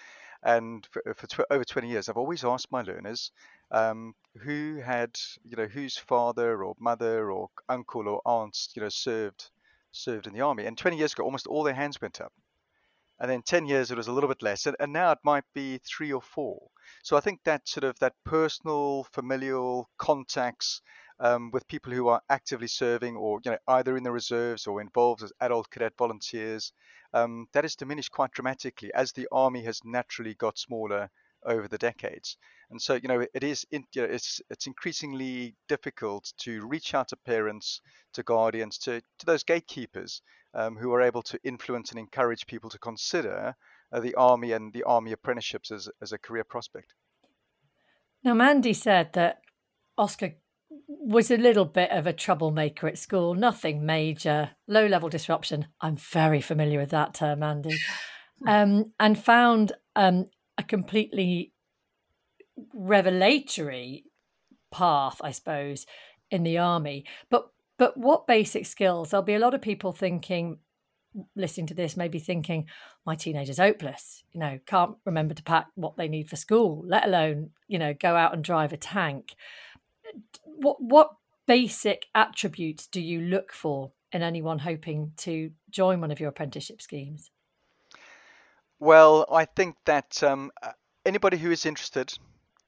And 0.42 0.87
for, 0.90 1.02
for 1.14 1.26
tw- 1.26 1.50
over 1.50 1.64
20 1.64 1.88
years, 1.88 2.09
I've 2.09 2.16
always 2.16 2.44
asked 2.44 2.70
my 2.70 2.83
learners 2.83 3.33
um, 3.70 4.14
who 4.42 4.81
had, 4.85 5.18
you 5.44 5.57
know, 5.57 5.66
whose 5.66 5.96
father 5.96 6.62
or 6.62 6.74
mother 6.79 7.31
or 7.31 7.50
uncle 7.68 8.09
or 8.09 8.20
aunts, 8.24 8.70
you 8.74 8.83
know, 8.83 8.88
served 8.88 9.50
served 9.92 10.26
in 10.26 10.35
the 10.35 10.42
army. 10.42 10.66
And 10.66 10.76
20 10.76 10.96
years 10.96 11.12
ago, 11.12 11.24
almost 11.24 11.46
all 11.46 11.62
their 11.62 11.74
hands 11.74 12.00
went 12.00 12.20
up. 12.20 12.33
And 13.18 13.31
then 13.31 13.40
10 13.42 13.66
years, 13.66 13.90
it 13.90 13.96
was 13.96 14.09
a 14.09 14.12
little 14.12 14.29
bit 14.29 14.42
less. 14.42 14.66
And, 14.66 14.76
and 14.79 14.92
now 14.92 15.11
it 15.12 15.18
might 15.24 15.44
be 15.55 15.79
three 15.79 16.12
or 16.12 16.20
four. 16.20 16.68
So 17.02 17.16
I 17.16 17.20
think 17.20 17.40
that 17.44 17.66
sort 17.66 17.85
of 17.85 17.98
that 18.00 18.12
personal, 18.24 19.05
familial 19.05 19.88
contacts 19.96 20.83
um, 21.18 21.50
with 21.50 21.66
people 21.68 21.92
who 21.92 22.09
are 22.09 22.20
actively 22.29 22.66
serving 22.66 23.16
or 23.16 23.40
you 23.44 23.50
know 23.52 23.59
either 23.68 23.96
in 23.96 24.02
the 24.02 24.12
reserves 24.12 24.66
or 24.66 24.81
involved 24.81 25.22
as 25.22 25.33
adult 25.40 25.70
cadet 25.70 25.94
volunteers 25.96 26.72
um, 27.14 27.46
that 27.52 27.64
has 27.64 27.76
diminished 27.76 28.12
quite 28.12 28.33
dramatically 28.33 28.92
as 28.94 29.12
the 29.12 29.29
army 29.33 29.62
has 29.62 29.81
naturally 29.85 30.35
got 30.35 30.59
smaller 30.59 31.11
over 31.46 31.68
the 31.68 31.78
decades. 31.78 32.37
And 32.70 32.80
so, 32.80 32.94
you 32.94 33.09
know, 33.09 33.24
it 33.32 33.44
is 33.44 33.64
you 33.70 33.80
know, 33.96 34.04
it's 34.04 34.40
it's 34.50 34.66
increasingly 34.66 35.54
difficult 35.68 36.32
to 36.38 36.66
reach 36.66 36.94
out 36.94 37.09
to 37.09 37.16
parents, 37.16 37.80
to 38.14 38.22
guardians, 38.22 38.78
to 38.78 39.00
to 39.00 39.26
those 39.26 39.44
gatekeepers 39.44 40.22
um, 40.54 40.76
who 40.76 40.92
are 40.92 41.02
able 41.02 41.22
to 41.22 41.38
influence 41.44 41.90
and 41.90 41.98
encourage 41.98 42.46
people 42.46 42.70
to 42.70 42.78
consider 42.78 43.54
uh, 43.92 44.00
the 44.00 44.14
army 44.16 44.52
and 44.52 44.72
the 44.72 44.82
army 44.82 45.12
apprenticeships 45.12 45.70
as 45.70 45.88
as 46.02 46.12
a 46.12 46.18
career 46.18 46.44
prospect. 46.44 46.94
Now, 48.24 48.35
Mandy 48.35 48.72
said 48.72 49.12
that 49.12 49.40
Oscar 49.96 50.35
was 50.88 51.30
a 51.30 51.37
little 51.37 51.64
bit 51.64 51.90
of 51.90 52.06
a 52.06 52.12
troublemaker 52.12 52.88
at 52.88 52.98
school, 52.98 53.35
nothing 53.35 53.87
major, 53.87 54.50
low 54.66 54.87
level 54.87 55.09
disruption. 55.09 55.68
I'm 55.80 55.96
very 55.96 56.40
familiar 56.40 56.80
with 56.80 56.90
that 56.90 57.14
term, 57.14 57.40
Mandy. 57.40 57.76
Um, 58.46 58.92
and 59.00 59.18
found 59.18 59.72
um, 59.94 60.26
a 60.58 60.62
completely 60.62 61.52
revelatory 62.72 64.04
path, 64.72 65.20
I 65.22 65.30
suppose, 65.32 65.86
in 66.30 66.42
the 66.42 66.58
army. 66.58 67.04
But 67.30 67.50
but 67.78 67.96
what 67.96 68.26
basic 68.26 68.64
skills? 68.64 69.10
There'll 69.10 69.22
be 69.22 69.34
a 69.34 69.38
lot 69.38 69.52
of 69.52 69.60
people 69.60 69.92
thinking, 69.92 70.58
listening 71.34 71.66
to 71.66 71.74
this, 71.74 71.94
maybe 71.94 72.18
thinking, 72.18 72.68
my 73.04 73.14
teenager's 73.14 73.58
hopeless. 73.58 74.24
You 74.32 74.40
know, 74.40 74.58
can't 74.66 74.96
remember 75.04 75.34
to 75.34 75.42
pack 75.42 75.66
what 75.74 75.98
they 75.98 76.08
need 76.08 76.30
for 76.30 76.36
school, 76.36 76.82
let 76.86 77.04
alone 77.04 77.50
you 77.68 77.78
know 77.78 77.94
go 77.94 78.16
out 78.16 78.32
and 78.32 78.42
drive 78.42 78.72
a 78.72 78.78
tank 78.78 79.34
what 80.44 80.82
what 80.82 81.10
basic 81.46 82.06
attributes 82.14 82.86
do 82.86 83.00
you 83.00 83.20
look 83.20 83.52
for 83.52 83.92
in 84.12 84.22
anyone 84.22 84.58
hoping 84.58 85.12
to 85.16 85.50
join 85.70 86.00
one 86.00 86.10
of 86.10 86.20
your 86.20 86.30
apprenticeship 86.30 86.82
schemes? 86.82 87.30
Well, 88.78 89.24
I 89.32 89.46
think 89.46 89.76
that 89.86 90.22
um, 90.22 90.50
anybody 91.04 91.38
who 91.38 91.50
is 91.50 91.64
interested 91.64 92.12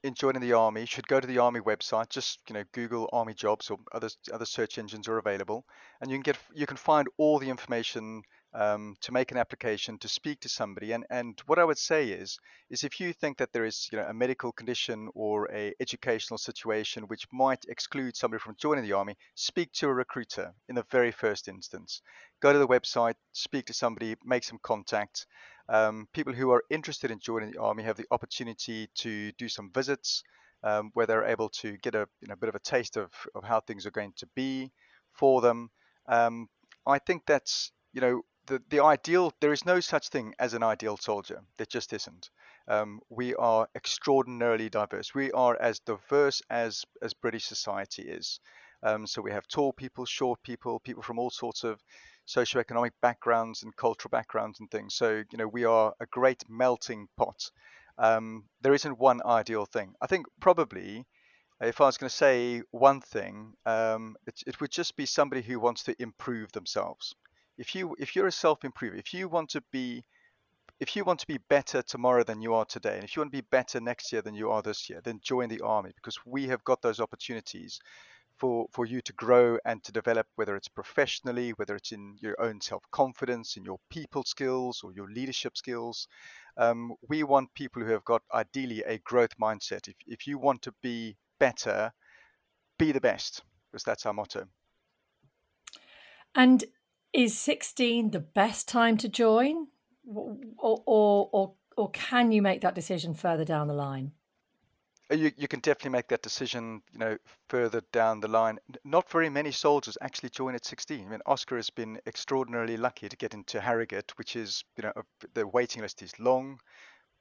in 0.01 0.15
joining 0.15 0.41
the 0.41 0.53
army 0.53 0.85
should 0.85 1.07
go 1.07 1.19
to 1.19 1.27
the 1.27 1.37
army 1.37 1.59
website. 1.59 2.09
Just 2.09 2.39
you 2.47 2.53
know, 2.55 2.63
Google 2.71 3.09
army 3.13 3.33
jobs 3.35 3.69
or 3.69 3.77
other 3.93 4.09
other 4.33 4.45
search 4.45 4.79
engines 4.79 5.07
are 5.07 5.19
available, 5.19 5.65
and 6.01 6.09
you 6.09 6.15
can 6.15 6.23
get 6.23 6.37
you 6.55 6.65
can 6.65 6.77
find 6.77 7.07
all 7.17 7.37
the 7.37 7.49
information 7.49 8.23
um, 8.53 8.95
to 9.01 9.11
make 9.11 9.31
an 9.31 9.37
application 9.37 9.99
to 9.99 10.07
speak 10.07 10.39
to 10.39 10.49
somebody. 10.49 10.91
And, 10.93 11.05
and 11.09 11.39
what 11.45 11.59
I 11.59 11.63
would 11.63 11.77
say 11.77 12.09
is, 12.09 12.39
is 12.69 12.83
if 12.83 12.99
you 12.99 13.13
think 13.13 13.37
that 13.37 13.53
there 13.53 13.65
is 13.65 13.87
you 13.91 13.99
know, 13.99 14.05
a 14.05 14.13
medical 14.13 14.51
condition 14.51 15.09
or 15.13 15.47
a 15.53 15.73
educational 15.79 16.37
situation 16.37 17.03
which 17.03 17.27
might 17.31 17.65
exclude 17.67 18.15
somebody 18.15 18.39
from 18.39 18.55
joining 18.59 18.83
the 18.83 18.93
army, 18.93 19.15
speak 19.35 19.71
to 19.73 19.87
a 19.87 19.93
recruiter 19.93 20.53
in 20.67 20.75
the 20.75 20.85
very 20.89 21.11
first 21.11 21.47
instance. 21.47 22.01
Go 22.41 22.53
to 22.53 22.59
the 22.59 22.67
website, 22.67 23.15
speak 23.33 23.65
to 23.65 23.73
somebody, 23.73 24.15
make 24.23 24.43
some 24.43 24.59
contact. 24.63 25.27
Um, 25.69 26.07
people 26.13 26.33
who 26.33 26.51
are 26.51 26.63
interested 26.69 27.11
in 27.11 27.19
joining 27.19 27.51
the 27.51 27.61
army 27.61 27.83
have 27.83 27.97
the 27.97 28.07
opportunity 28.11 28.89
to 28.95 29.31
do 29.33 29.47
some 29.47 29.71
visits 29.71 30.23
um, 30.63 30.91
where 30.93 31.05
they're 31.05 31.25
able 31.25 31.49
to 31.49 31.77
get 31.77 31.95
a 31.95 32.07
you 32.21 32.27
know, 32.27 32.35
bit 32.35 32.49
of 32.49 32.55
a 32.55 32.59
taste 32.59 32.97
of, 32.97 33.11
of 33.35 33.43
how 33.43 33.59
things 33.59 33.85
are 33.85 33.91
going 33.91 34.13
to 34.17 34.27
be 34.35 34.71
for 35.13 35.41
them. 35.41 35.69
Um, 36.07 36.49
I 36.87 36.99
think 36.99 37.23
that's 37.25 37.71
you 37.93 38.01
know 38.01 38.21
the, 38.49 38.61
the 38.69 38.83
ideal, 38.83 39.31
there 39.41 39.53
is 39.53 39.63
no 39.65 39.79
such 39.79 40.09
thing 40.09 40.33
as 40.39 40.53
an 40.53 40.63
ideal 40.63 40.97
soldier. 40.97 41.41
There 41.57 41.67
just 41.69 41.93
isn't. 41.93 42.29
Um, 42.67 42.99
we 43.09 43.35
are 43.35 43.67
extraordinarily 43.75 44.69
diverse. 44.69 45.13
We 45.13 45.31
are 45.31 45.55
as 45.61 45.79
diverse 45.79 46.41
as, 46.49 46.83
as 47.01 47.13
British 47.13 47.45
society 47.45 48.01
is. 48.01 48.39
Um, 48.81 49.05
so 49.05 49.21
we 49.21 49.31
have 49.31 49.47
tall 49.47 49.71
people, 49.71 50.05
short 50.05 50.41
people, 50.41 50.79
people 50.79 51.03
from 51.03 51.19
all 51.19 51.29
sorts 51.29 51.63
of 51.63 51.79
socioeconomic 52.29 52.91
backgrounds 53.01 53.63
and 53.63 53.75
cultural 53.75 54.09
backgrounds 54.09 54.59
and 54.59 54.69
things. 54.69 54.93
So, 54.95 55.23
you 55.31 55.37
know, 55.37 55.47
we 55.47 55.65
are 55.65 55.93
a 55.99 56.05
great 56.05 56.43
melting 56.47 57.07
pot. 57.17 57.49
Um, 57.97 58.45
there 58.61 58.73
isn't 58.73 58.99
one 58.99 59.21
ideal 59.25 59.65
thing. 59.65 59.93
I 60.01 60.07
think 60.07 60.27
probably 60.39 61.05
if 61.59 61.81
I 61.81 61.85
was 61.85 61.97
going 61.97 62.09
to 62.09 62.15
say 62.15 62.61
one 62.71 63.01
thing, 63.01 63.53
um, 63.65 64.15
it, 64.27 64.41
it 64.47 64.61
would 64.61 64.71
just 64.71 64.95
be 64.95 65.05
somebody 65.05 65.41
who 65.41 65.59
wants 65.59 65.83
to 65.83 65.95
improve 66.01 66.51
themselves 66.53 67.15
if 67.59 67.75
you 67.75 67.95
if 67.99 68.15
you're 68.15 68.27
a 68.27 68.31
self-improver, 68.31 68.95
if 68.95 69.13
you 69.13 69.27
want 69.27 69.49
to 69.49 69.61
be 69.71 70.03
if 70.79 70.95
you 70.95 71.03
want 71.03 71.19
to 71.19 71.27
be 71.27 71.39
better 71.49 71.81
tomorrow 71.81 72.23
than 72.23 72.41
you 72.41 72.53
are 72.53 72.65
today, 72.65 72.95
and 72.95 73.03
if 73.03 73.15
you 73.15 73.19
want 73.19 73.33
to 73.33 73.37
be 73.37 73.47
better 73.51 73.81
next 73.81 74.13
year 74.13 74.21
than 74.21 74.33
you 74.33 74.49
are 74.49 74.61
this 74.61 74.89
year, 74.89 75.01
then 75.03 75.19
join 75.21 75.49
the 75.49 75.59
army 75.61 75.91
because 75.93 76.17
we 76.25 76.47
have 76.47 76.63
got 76.63 76.81
those 76.81 77.01
opportunities 77.01 77.79
for, 78.39 78.67
for 78.71 78.85
you 78.85 79.01
to 79.01 79.13
grow 79.13 79.57
and 79.65 79.83
to 79.83 79.91
develop, 79.91 80.27
whether 80.35 80.55
it's 80.55 80.67
professionally, 80.67 81.51
whether 81.51 81.75
it's 81.75 81.91
in 81.91 82.15
your 82.19 82.39
own 82.41 82.61
self 82.61 82.83
confidence, 82.91 83.57
in 83.57 83.65
your 83.65 83.79
people 83.89 84.23
skills 84.23 84.81
or 84.83 84.91
your 84.93 85.09
leadership 85.09 85.57
skills. 85.57 86.07
Um, 86.57 86.93
we 87.07 87.23
want 87.23 87.53
people 87.53 87.83
who 87.83 87.91
have 87.91 88.05
got 88.05 88.21
ideally 88.33 88.83
a 88.83 88.97
growth 88.99 89.37
mindset. 89.41 89.87
If, 89.87 89.95
if 90.07 90.27
you 90.27 90.37
want 90.37 90.61
to 90.63 90.73
be 90.81 91.17
better, 91.39 91.91
be 92.77 92.91
the 92.91 93.01
best, 93.01 93.43
because 93.71 93.83
that's 93.83 94.05
our 94.05 94.13
motto. 94.13 94.45
And 96.35 96.63
is 97.13 97.37
16 97.37 98.11
the 98.11 98.19
best 98.19 98.67
time 98.67 98.97
to 98.97 99.09
join? 99.09 99.67
or, 100.09 100.81
or, 100.85 101.29
or, 101.31 101.53
or 101.77 101.91
can 101.91 102.31
you 102.31 102.41
make 102.41 102.61
that 102.61 102.75
decision 102.75 103.13
further 103.13 103.45
down 103.45 103.67
the 103.67 103.73
line? 103.73 104.11
Uh, 105.11 105.15
you, 105.15 105.31
you 105.37 105.47
can 105.47 105.59
definitely 105.59 105.91
make 105.91 106.07
that 106.07 106.21
decision, 106.21 106.81
you 106.91 106.99
know, 106.99 107.17
further 107.49 107.81
down 107.91 108.19
the 108.19 108.27
line. 108.27 108.59
Not 108.83 109.09
very 109.09 109.29
many 109.29 109.51
soldiers 109.51 109.97
actually 110.01 110.29
join 110.29 110.55
at 110.55 110.65
16. 110.65 111.07
I 111.07 111.09
mean, 111.09 111.21
Oscar 111.25 111.55
has 111.55 111.69
been 111.69 111.99
extraordinarily 112.05 112.77
lucky 112.77 113.09
to 113.09 113.17
get 113.17 113.33
into 113.33 113.59
Harrogate, 113.59 114.11
which 114.17 114.35
is, 114.35 114.63
you 114.77 114.83
know, 114.83 114.93
the 115.33 115.47
waiting 115.47 115.81
list 115.81 116.01
is 116.01 116.19
long. 116.19 116.59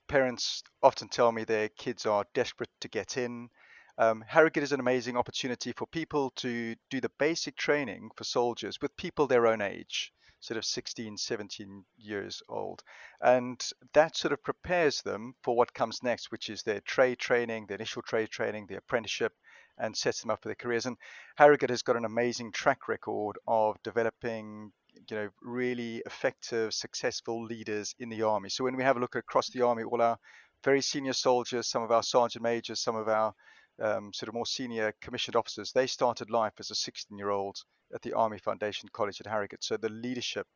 Parents 0.09 0.62
often 0.83 1.09
tell 1.09 1.33
me 1.33 1.44
their 1.44 1.68
kids 1.70 2.07
are 2.07 2.24
desperate 2.35 2.70
to 2.81 2.88
get 2.88 3.16
in. 3.16 3.48
Um, 3.96 4.24
Harrogate 4.27 4.62
is 4.62 4.72
an 4.72 4.81
amazing 4.81 5.16
opportunity 5.16 5.72
for 5.72 5.87
people 5.87 6.31
to 6.37 6.77
do 6.90 7.01
the 7.01 7.11
basic 7.18 7.57
training 7.57 8.11
for 8.16 8.24
soldiers 8.24 8.79
with 8.81 8.96
people 8.96 9.27
their 9.27 9.46
own 9.46 9.61
age 9.61 10.12
sort 10.40 10.59
of 10.59 10.64
16, 10.64 11.16
17 11.16 11.85
years 11.96 12.42
old. 12.48 12.83
And 13.20 13.64
that 13.92 14.16
sort 14.16 14.33
of 14.33 14.42
prepares 14.42 15.03
them 15.03 15.35
for 15.42 15.57
what 15.57 15.74
comes 15.74 16.03
next, 16.03 16.31
which 16.31 16.48
is 16.48 16.62
their 16.62 16.81
trade 16.81 17.18
training, 17.18 17.66
the 17.66 17.74
initial 17.74 18.03
trade 18.03 18.31
training, 18.31 18.66
the 18.66 18.77
apprenticeship, 18.77 19.33
and 19.79 19.96
sets 19.96 20.20
them 20.20 20.31
up 20.31 20.42
for 20.42 20.48
their 20.48 20.55
careers. 20.55 20.87
And 20.87 20.96
Harrogate 21.37 21.70
has 21.70 21.83
got 21.83 21.96
an 21.96 22.05
amazing 22.05 22.53
track 22.53 22.88
record 22.88 23.38
of 23.46 23.77
developing 23.83 24.72
you 25.11 25.16
know 25.16 25.29
really 25.42 26.03
effective 26.07 26.74
successful 26.74 27.44
leaders 27.44 27.94
in 27.98 28.09
the 28.09 28.22
army 28.22 28.48
so 28.48 28.64
when 28.64 28.77
we 28.77 28.83
have 28.83 28.96
a 28.96 29.01
look 29.01 29.14
across 29.14 29.48
the 29.51 29.62
army 29.62 29.85
all 29.85 30.03
our 30.03 30.18
very 30.64 30.81
senior 30.81 31.12
soldiers 31.12 31.68
some 31.68 31.83
of 31.83 31.92
our 31.92 32.03
sergeant 32.03 32.42
majors 32.42 32.81
some 32.81 32.96
of 32.96 33.09
our 33.09 33.33
um, 33.81 34.12
sort 34.12 34.29
of 34.29 34.35
more 34.35 34.47
senior 34.47 34.93
commissioned 35.01 35.37
officers, 35.37 35.73
they 35.73 35.87
started 35.87 36.31
life 36.31 36.55
as 36.59 36.71
a 36.71 36.75
16 36.75 37.17
year 37.17 37.31
old 37.31 37.57
at 37.95 38.03
the 38.03 38.12
Army 38.12 38.38
Foundation 38.38 38.88
College 38.93 39.21
at 39.21 39.27
Harrogate. 39.27 39.64
So 39.64 39.77
the 39.77 39.88
leadership, 39.88 40.47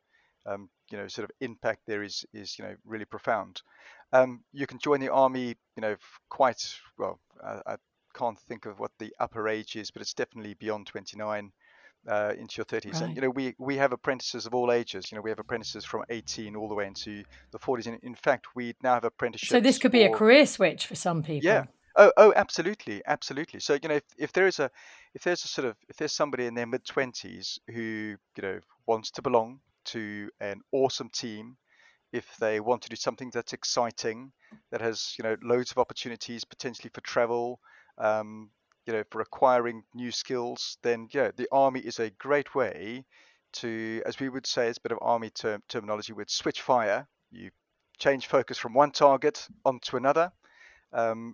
um, 0.45 0.69
you 0.91 0.97
know, 0.97 1.07
sort 1.07 1.25
of 1.25 1.31
impact 1.41 1.81
there 1.87 2.03
is, 2.03 2.25
is 2.33 2.57
you 2.57 2.65
know, 2.65 2.75
really 2.85 3.05
profound. 3.05 3.61
Um, 4.11 4.43
you 4.51 4.67
can 4.67 4.79
join 4.79 4.99
the 4.99 5.11
Army, 5.11 5.55
you 5.75 5.81
know, 5.81 5.95
quite 6.29 6.75
well. 6.97 7.19
I, 7.43 7.61
I, 7.65 7.75
can't 8.15 8.39
think 8.41 8.67
of 8.67 8.77
what 8.79 8.91
the 8.99 9.11
upper 9.19 9.47
age 9.47 9.75
is, 9.75 9.89
but 9.89 10.03
it's 10.03 10.13
definitely 10.13 10.53
beyond 10.53 10.85
29. 10.85 11.51
Uh, 12.05 12.33
into 12.37 12.57
your 12.57 12.65
30s. 12.65 12.95
Right. 12.95 13.01
And 13.03 13.15
you 13.15 13.21
know, 13.21 13.29
we 13.29 13.55
we 13.57 13.77
have 13.77 13.93
apprentices 13.93 14.45
of 14.45 14.53
all 14.53 14.73
ages. 14.73 15.09
You 15.09 15.15
know, 15.15 15.21
we 15.21 15.29
have 15.29 15.39
apprentices 15.39 15.85
from 15.85 16.03
18 16.09 16.53
all 16.53 16.67
the 16.67 16.75
way 16.75 16.85
into 16.85 17.23
the 17.51 17.59
40s. 17.59 17.87
And 17.87 17.97
in 18.03 18.13
fact, 18.13 18.47
we 18.57 18.75
now 18.83 18.95
have 18.95 19.05
apprenticeships. 19.05 19.51
So 19.51 19.61
this 19.61 19.77
could 19.77 19.93
be 19.93 20.03
a 20.03 20.09
career 20.09 20.45
switch 20.45 20.85
for 20.85 20.95
some 20.95 21.23
people. 21.23 21.47
Yeah, 21.47 21.63
Oh, 21.95 22.11
oh, 22.17 22.33
absolutely, 22.35 23.01
absolutely. 23.05 23.59
So 23.59 23.73
you 23.81 23.89
know, 23.89 23.95
if, 23.95 24.03
if 24.17 24.31
there 24.33 24.47
is 24.47 24.59
a, 24.59 24.69
if 25.13 25.23
there's 25.23 25.43
a 25.43 25.47
sort 25.47 25.67
of, 25.67 25.77
if 25.89 25.97
there's 25.97 26.11
somebody 26.13 26.45
in 26.47 26.55
their 26.55 26.65
mid 26.65 26.85
twenties 26.85 27.59
who 27.67 28.15
you 28.35 28.41
know 28.41 28.59
wants 28.87 29.11
to 29.11 29.21
belong 29.21 29.59
to 29.85 30.29
an 30.39 30.61
awesome 30.71 31.09
team, 31.09 31.55
if 32.13 32.37
they 32.37 32.59
want 32.61 32.83
to 32.83 32.89
do 32.89 32.95
something 32.95 33.31
that's 33.33 33.53
exciting, 33.53 34.31
that 34.71 34.81
has 34.81 35.15
you 35.19 35.23
know 35.23 35.37
loads 35.43 35.71
of 35.71 35.79
opportunities 35.79 36.45
potentially 36.45 36.91
for 36.93 37.01
travel, 37.01 37.59
um, 37.99 38.51
you 38.87 38.93
know, 38.93 39.03
for 39.11 39.21
acquiring 39.21 39.83
new 39.95 40.11
skills, 40.11 40.77
then 40.83 41.09
yeah, 41.13 41.31
the 41.35 41.49
army 41.51 41.81
is 41.81 41.99
a 41.99 42.11
great 42.11 42.55
way 42.55 43.05
to, 43.53 44.01
as 44.05 44.19
we 44.19 44.29
would 44.29 44.47
say, 44.47 44.67
it's 44.69 44.77
a 44.79 44.81
bit 44.81 44.93
of 44.93 44.99
army 45.01 45.31
term, 45.31 45.63
terminology, 45.69 46.13
would 46.13 46.29
switch 46.31 46.61
fire. 46.61 47.07
You 47.31 47.51
change 47.99 48.27
focus 48.27 48.57
from 48.59 48.75
one 48.75 48.91
target 48.91 49.47
onto 49.65 49.97
another. 49.97 50.31
Um, 50.93 51.33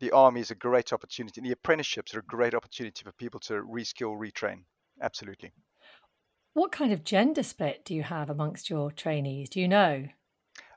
the 0.00 0.10
army 0.12 0.40
is 0.40 0.50
a 0.50 0.54
great 0.54 0.92
opportunity, 0.92 1.40
and 1.40 1.46
the 1.46 1.52
apprenticeships 1.52 2.14
are 2.14 2.20
a 2.20 2.24
great 2.24 2.54
opportunity 2.54 3.02
for 3.04 3.12
people 3.12 3.40
to 3.40 3.54
reskill, 3.62 4.18
retrain. 4.18 4.64
Absolutely. 5.00 5.52
What 6.54 6.72
kind 6.72 6.92
of 6.92 7.04
gender 7.04 7.42
split 7.42 7.84
do 7.84 7.94
you 7.94 8.02
have 8.02 8.28
amongst 8.28 8.68
your 8.68 8.90
trainees? 8.90 9.50
Do 9.50 9.60
you 9.60 9.68
know? 9.68 10.08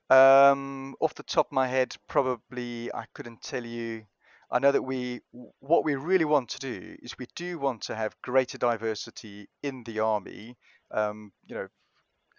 Um, 0.10 0.96
off 1.00 1.16
the 1.16 1.24
top 1.24 1.48
of 1.48 1.52
my 1.52 1.68
head, 1.68 1.96
probably 2.08 2.94
I 2.94 3.06
couldn't 3.14 3.42
tell 3.42 3.66
you. 3.66 4.06
I 4.52 4.60
know 4.60 4.72
that 4.72 4.84
we, 4.84 5.22
what 5.62 5.84
we 5.84 5.96
really 5.96 6.26
want 6.26 6.50
to 6.50 6.60
do 6.60 6.96
is 7.02 7.18
we 7.18 7.26
do 7.36 7.58
want 7.58 7.82
to 7.84 7.96
have 7.96 8.22
greater 8.22 8.60
diversity 8.60 9.48
in 9.64 9.84
the 9.84 10.00
army. 10.00 10.58
Um, 10.92 11.32
you 11.48 11.56
know, 11.56 11.68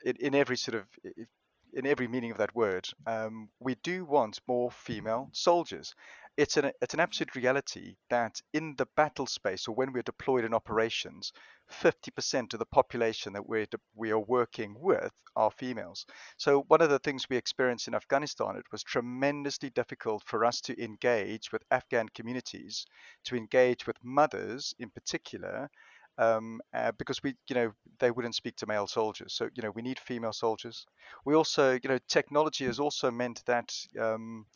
in, 0.05 0.17
in 0.21 0.35
every 0.37 0.57
sort 0.57 0.77
of 0.77 0.87
in 1.75 1.87
every 1.87 2.07
meaning 2.07 2.31
of 2.31 2.39
that 2.39 2.55
word. 2.55 2.89
Um, 3.07 3.49
we 3.59 3.75
do 3.83 4.05
want 4.05 4.41
more 4.47 4.71
female 4.71 5.31
soldiers 5.33 5.95
it's 6.37 6.57
an 6.57 6.73
it's 6.83 6.95
an 6.95 7.01
absolute 7.01 7.35
reality 7.37 7.95
that 8.11 8.41
in 8.53 8.75
the 8.77 8.87
battle 8.97 9.27
space 9.27 9.69
or 9.69 9.75
when 9.75 9.93
we're 9.93 10.03
deployed 10.03 10.45
in 10.45 10.55
operations, 10.55 11.33
50% 11.71 12.53
of 12.53 12.59
the 12.59 12.67
population 12.67 13.33
that 13.33 13.47
we're 13.49 13.67
we 13.95 14.11
are 14.11 14.19
working 14.19 14.77
with 14.79 15.13
are 15.37 15.51
females. 15.51 16.07
So 16.37 16.63
one 16.69 16.81
of 16.81 16.91
the 16.91 16.99
things 16.99 17.29
we 17.29 17.37
experienced 17.37 17.89
in 17.89 17.95
Afghanistan, 17.95 18.57
it 18.57 18.71
was 18.73 18.83
tremendously 18.83 19.71
difficult 19.71 20.23
for 20.25 20.45
us 20.45 20.61
to 20.63 20.83
engage 20.83 21.53
with 21.53 21.63
Afghan 21.71 22.09
communities, 22.09 22.85
to 23.25 23.37
engage 23.37 23.87
with 23.87 23.97
mothers 24.03 24.75
in 24.79 24.91
particular, 24.91 25.69
um, 26.19 26.61
uh, 26.73 26.93
because 26.93 27.23
we, 27.23 27.35
you 27.49 27.55
know, 27.55 27.73
they 27.99 28.11
wouldn't 28.11 28.35
speak 28.35 28.57
to 28.57 28.67
male 28.67 28.87
soldiers. 28.87 29.35
So, 29.35 29.49
you 29.55 29.63
know, 29.63 29.71
we 29.71 29.83
need 29.83 29.99
female 29.99 30.33
soldiers. 30.33 30.87
We 31.25 31.35
also, 31.35 31.73
you 31.73 31.89
know, 31.89 31.99
technology 32.09 32.67
has 32.67 32.79
also 32.79 33.11
meant 33.11 33.43
that 33.47 33.75
um, 34.01 34.47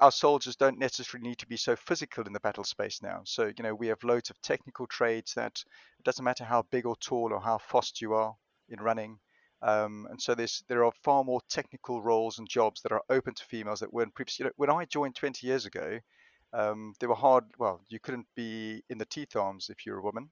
our 0.00 0.12
soldiers 0.12 0.56
don't 0.56 0.78
necessarily 0.78 1.28
need 1.28 1.38
to 1.38 1.46
be 1.46 1.56
so 1.56 1.76
physical 1.76 2.24
in 2.24 2.32
the 2.32 2.40
battle 2.40 2.64
space 2.64 3.02
now. 3.02 3.22
So, 3.24 3.46
you 3.46 3.62
know, 3.62 3.74
we 3.74 3.88
have 3.88 4.02
loads 4.04 4.30
of 4.30 4.40
technical 4.42 4.86
trades 4.86 5.34
that 5.34 5.62
it 5.98 6.04
doesn't 6.04 6.24
matter 6.24 6.44
how 6.44 6.62
big 6.70 6.86
or 6.86 6.96
tall 6.96 7.32
or 7.32 7.40
how 7.40 7.58
fast 7.58 8.00
you 8.00 8.14
are 8.14 8.34
in 8.68 8.80
running. 8.80 9.18
Um, 9.62 10.08
and 10.10 10.20
so 10.20 10.34
there's 10.34 10.64
there 10.68 10.84
are 10.84 10.92
far 11.04 11.22
more 11.22 11.40
technical 11.48 12.02
roles 12.02 12.38
and 12.38 12.48
jobs 12.48 12.82
that 12.82 12.92
are 12.92 13.02
open 13.10 13.34
to 13.34 13.44
females 13.44 13.80
that 13.80 13.92
weren't 13.92 14.14
previously. 14.14 14.44
You 14.44 14.48
know, 14.48 14.52
when 14.56 14.70
I 14.70 14.84
joined 14.86 15.14
20 15.14 15.46
years 15.46 15.66
ago, 15.66 16.00
um, 16.52 16.94
they 17.00 17.06
were 17.06 17.14
hard. 17.14 17.44
Well, 17.58 17.80
you 17.88 18.00
couldn't 18.00 18.26
be 18.34 18.82
in 18.90 18.98
the 18.98 19.06
teeth 19.06 19.36
arms 19.36 19.70
if 19.70 19.86
you're 19.86 19.98
a 19.98 20.02
woman. 20.02 20.30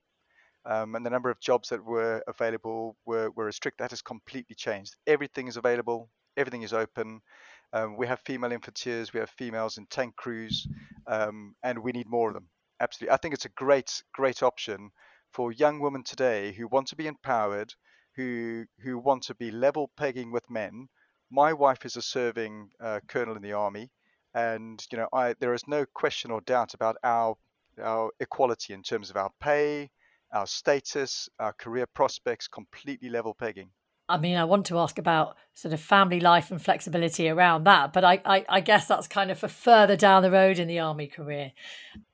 Um, 0.66 0.94
and 0.94 1.07
the 1.07 1.11
number 1.11 1.31
of 1.31 1.40
jobs 1.40 1.70
that 1.70 1.83
were 1.83 2.23
available 2.27 2.96
were, 3.07 3.31
were 3.31 3.46
restricted. 3.46 3.83
That 3.83 3.90
has 3.90 4.03
completely 4.03 4.55
changed. 4.55 4.94
Everything 5.07 5.49
is 5.49 5.57
available. 5.57 6.11
Everything 6.37 6.62
is 6.62 6.75
open. 6.75 7.23
Um, 7.72 7.96
we 7.96 8.06
have 8.06 8.20
female 8.20 8.50
infanteers, 8.50 9.12
we 9.12 9.20
have 9.20 9.30
females 9.30 9.78
in 9.78 9.87
tank 9.87 10.16
crews, 10.16 10.66
um, 11.06 11.54
and 11.62 11.78
we 11.78 11.92
need 11.92 12.09
more 12.09 12.28
of 12.28 12.35
them. 12.35 12.48
Absolutely. 12.80 13.12
I 13.14 13.16
think 13.18 13.35
it's 13.35 13.44
a 13.44 13.50
great, 13.50 14.02
great 14.12 14.42
option 14.42 14.90
for 15.33 15.52
young 15.52 15.80
women 15.80 16.02
today 16.02 16.52
who 16.52 16.66
want 16.66 16.88
to 16.88 16.96
be 16.96 17.06
empowered, 17.06 17.72
who 18.16 18.64
who 18.83 18.98
want 18.98 19.22
to 19.24 19.35
be 19.35 19.50
level 19.50 19.90
pegging 19.96 20.33
with 20.33 20.50
men. 20.50 20.88
My 21.30 21.52
wife 21.52 21.85
is 21.85 21.96
a 21.96 22.02
serving 22.02 22.70
uh, 22.80 23.00
colonel 23.06 23.37
in 23.37 23.42
the 23.42 23.52
army, 23.52 23.90
and 24.35 24.85
you 24.90 24.98
know, 24.98 25.09
I 25.12 25.35
there 25.35 25.54
is 25.54 25.68
no 25.68 25.85
question 25.94 26.30
or 26.30 26.40
doubt 26.40 26.74
about 26.74 26.96
our 27.04 27.37
our 27.80 28.11
equality 28.18 28.72
in 28.72 28.83
terms 28.83 29.11
of 29.11 29.16
our 29.16 29.30
pay, 29.40 29.90
our 30.33 30.46
status, 30.46 31.28
our 31.38 31.52
career 31.52 31.87
prospects, 31.87 32.48
completely 32.48 33.09
level 33.09 33.35
pegging. 33.35 33.70
I 34.11 34.18
mean, 34.18 34.37
I 34.37 34.44
want 34.44 34.66
to 34.66 34.79
ask 34.79 34.99
about 34.99 35.37
sort 35.55 35.73
of 35.73 35.81
family 35.81 36.20
life 36.20 36.51
and 36.51 36.61
flexibility 36.61 37.29
around 37.29 37.64
that, 37.64 37.92
but 37.92 38.05
I, 38.05 38.20
I, 38.25 38.44
I, 38.49 38.61
guess 38.61 38.87
that's 38.87 39.07
kind 39.07 39.31
of 39.31 39.38
for 39.38 39.49
further 39.49 39.96
down 39.96 40.23
the 40.23 40.31
road 40.31 40.59
in 40.59 40.68
the 40.68 40.81
army 40.81 41.07
career. 41.07 41.53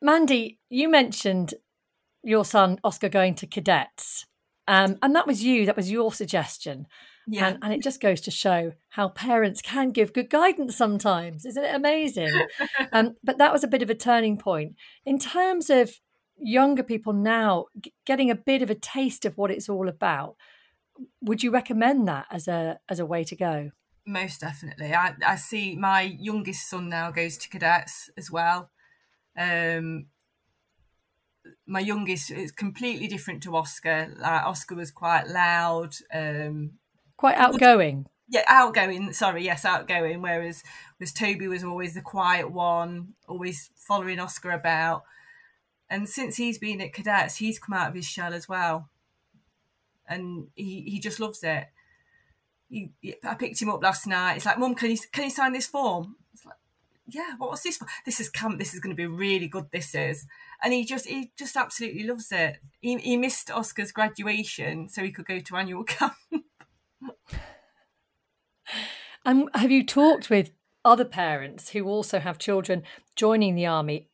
Mandy, 0.03 0.59
you 0.69 0.89
mentioned 0.89 1.55
your 2.23 2.45
son 2.45 2.79
Oscar 2.85 3.09
going 3.09 3.35
to 3.37 3.47
cadets, 3.47 4.27
um, 4.69 4.99
and 5.03 5.15
that 5.15 5.27
was 5.27 5.43
you. 5.43 5.65
That 5.65 5.77
was 5.77 5.91
your 5.91 6.13
suggestion. 6.13 6.87
Yeah. 7.29 7.49
And, 7.49 7.59
and 7.63 7.73
it 7.73 7.83
just 7.83 8.01
goes 8.01 8.21
to 8.23 8.31
show 8.31 8.73
how 8.91 9.09
parents 9.09 9.61
can 9.61 9.91
give 9.91 10.13
good 10.13 10.31
guidance 10.31 10.77
sometimes. 10.77 11.45
Isn't 11.45 11.65
it 11.65 11.75
amazing? 11.75 12.47
um, 12.93 13.17
but 13.25 13.39
that 13.39 13.53
was 13.53 13.65
a 13.65 13.69
bit 13.69 13.83
of 13.83 13.91
a 13.91 13.95
turning 13.95 14.39
point 14.39 14.77
in 15.05 15.19
terms 15.19 15.71
of 15.71 15.99
younger 16.39 16.83
people 16.83 17.13
now 17.13 17.67
getting 18.05 18.31
a 18.31 18.35
bit 18.35 18.63
of 18.63 18.71
a 18.71 18.75
taste 18.75 19.25
of 19.25 19.37
what 19.37 19.51
it's 19.51 19.69
all 19.69 19.89
about 19.89 20.37
would 21.21 21.43
you 21.43 21.51
recommend 21.51 22.09
that 22.09 22.27
as 22.31 22.49
a 22.49 22.79
as 22.89 22.99
a 22.99 23.07
way 23.07 23.25
to 23.25 23.37
go? 23.37 23.71
Most 24.07 24.41
definitely. 24.41 24.95
I, 24.95 25.15
I 25.27 25.37
see 25.37 25.77
my 25.77 26.03
youngest 26.03 26.71
son 26.71 26.89
now 26.89 27.11
goes 27.11 27.37
to 27.39 27.49
cadets 27.49 28.09
as 28.17 28.31
well. 28.31 28.71
Um, 29.37 30.07
my 31.67 31.81
youngest 31.81 32.31
is 32.31 32.53
completely 32.53 33.09
different 33.09 33.43
to 33.43 33.57
Oscar. 33.57 34.15
Like 34.17 34.45
Oscar 34.45 34.77
was 34.77 34.91
quite 34.91 35.29
loud, 35.29 35.95
um, 36.15 36.73
quite 37.17 37.37
outgoing. 37.37 38.07
Yeah, 38.29 38.45
outgoing. 38.47 39.13
Sorry, 39.13 39.45
yes, 39.45 39.65
outgoing. 39.65 40.23
Whereas, 40.23 40.63
was 40.99 41.13
Toby 41.13 41.49
was 41.49 41.65
always 41.65 41.95
the 41.95 42.03
quiet 42.03 42.51
one, 42.51 43.15
always 43.29 43.71
following 43.77 44.19
Oscar 44.19 44.51
about. 44.51 45.03
And 45.89 46.09
since 46.09 46.37
he's 46.37 46.59
been 46.59 46.81
at 46.81 46.93
cadets, 46.93 47.37
he's 47.37 47.59
come 47.59 47.75
out 47.75 47.89
of 47.89 47.95
his 47.95 48.07
shell 48.07 48.35
as 48.35 48.49
well, 48.49 48.89
and 50.09 50.49
he 50.55 50.83
he 50.83 51.01
just 51.01 51.21
loves 51.21 51.43
it. 51.43 51.67
He, 52.69 52.91
I 53.25 53.35
picked 53.35 53.63
him 53.63 53.69
up 53.71 53.83
last 53.83 54.07
night. 54.07 54.37
It's 54.37 54.47
like, 54.47 54.59
Mum, 54.59 54.75
can 54.75 54.91
you 54.91 54.99
can 55.13 55.25
you 55.25 55.31
sign 55.31 55.53
this 55.53 55.67
form? 55.67 56.17
It's 56.35 56.45
like, 56.45 56.57
yeah. 57.07 57.35
What's 57.39 57.63
this 57.63 57.77
for? 57.77 57.87
This 58.05 58.21
is 58.21 58.29
camp. 58.29 58.59
This 58.59 58.75
is 58.75 58.81
going 58.81 58.95
to 58.95 59.01
be 59.01 59.07
really 59.07 59.49
good. 59.49 59.67
This 59.71 59.95
is, 59.95 60.27
and 60.63 60.73
he 60.73 60.85
just 60.85 61.07
he 61.07 61.31
just 61.37 61.57
absolutely 61.57 62.05
loves 62.05 62.33
it. 62.33 62.59
He, 62.81 62.97
he 62.99 63.17
missed 63.17 63.51
Oscar's 63.51 63.93
graduation 63.93 64.89
so 64.89 65.03
he 65.03 65.13
could 65.13 65.27
go 65.27 65.39
to 65.39 65.57
annual 65.57 65.85
camp. 65.85 66.15
and 69.25 69.49
have 69.55 69.71
you 69.71 69.85
talked 69.85 70.31
with 70.31 70.53
other 70.85 71.05
parents 71.05 71.71
who 71.71 71.85
also 71.85 72.21
have 72.21 72.39
children 72.39 72.83
joining 73.17 73.55
the 73.55 73.67
army 73.67 74.09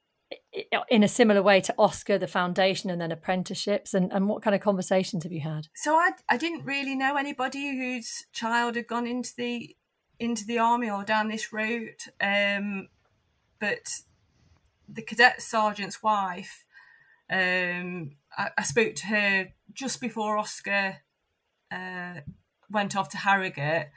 in 0.88 1.02
a 1.02 1.08
similar 1.08 1.42
way 1.42 1.60
to 1.60 1.74
Oscar, 1.78 2.18
the 2.18 2.26
foundation, 2.26 2.90
and 2.90 3.00
then 3.00 3.12
apprenticeships? 3.12 3.94
And, 3.94 4.12
and 4.12 4.28
what 4.28 4.42
kind 4.42 4.54
of 4.54 4.60
conversations 4.60 5.22
have 5.22 5.32
you 5.32 5.40
had? 5.40 5.68
So 5.74 5.94
I, 5.94 6.10
I 6.28 6.36
didn't 6.36 6.64
really 6.64 6.94
know 6.94 7.16
anybody 7.16 7.76
whose 7.76 8.24
child 8.32 8.76
had 8.76 8.86
gone 8.86 9.06
into 9.06 9.32
the 9.36 9.74
into 10.18 10.44
the 10.44 10.58
army 10.58 10.88
or 10.88 11.02
down 11.04 11.28
this 11.28 11.52
route. 11.52 12.06
Um, 12.20 12.88
but 13.58 13.88
the 14.88 15.02
cadet 15.02 15.42
sergeant's 15.42 16.02
wife, 16.02 16.64
um, 17.30 18.12
I, 18.36 18.50
I, 18.56 18.62
spoke 18.62 18.94
to 18.96 19.06
her 19.06 19.48
just 19.72 20.00
before 20.00 20.38
Oscar 20.38 20.98
uh, 21.72 22.20
went 22.70 22.94
off 22.94 23.08
to 23.10 23.18
Harrogate. 23.18 23.88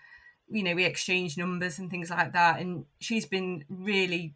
You 0.47 0.63
know, 0.63 0.73
we 0.73 0.85
exchanged 0.85 1.37
numbers 1.37 1.79
and 1.79 1.89
things 1.89 2.09
like 2.09 2.33
that, 2.33 2.59
and 2.59 2.85
she's 2.99 3.25
been 3.25 3.65
really 3.69 4.35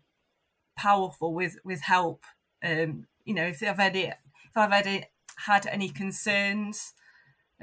powerful 0.80 1.34
with 1.34 1.58
with 1.66 1.82
help. 1.82 2.24
Um, 2.64 3.08
you 3.26 3.34
know, 3.34 3.46
if 3.46 3.62
I've 3.62 3.78
had 3.78 3.96
it, 3.96 4.14
if 4.50 4.56
I've 4.58 4.72
had 4.72 4.88
it, 4.88 5.06
had 5.46 5.68
any 5.68 5.90
concerns, 5.90 6.94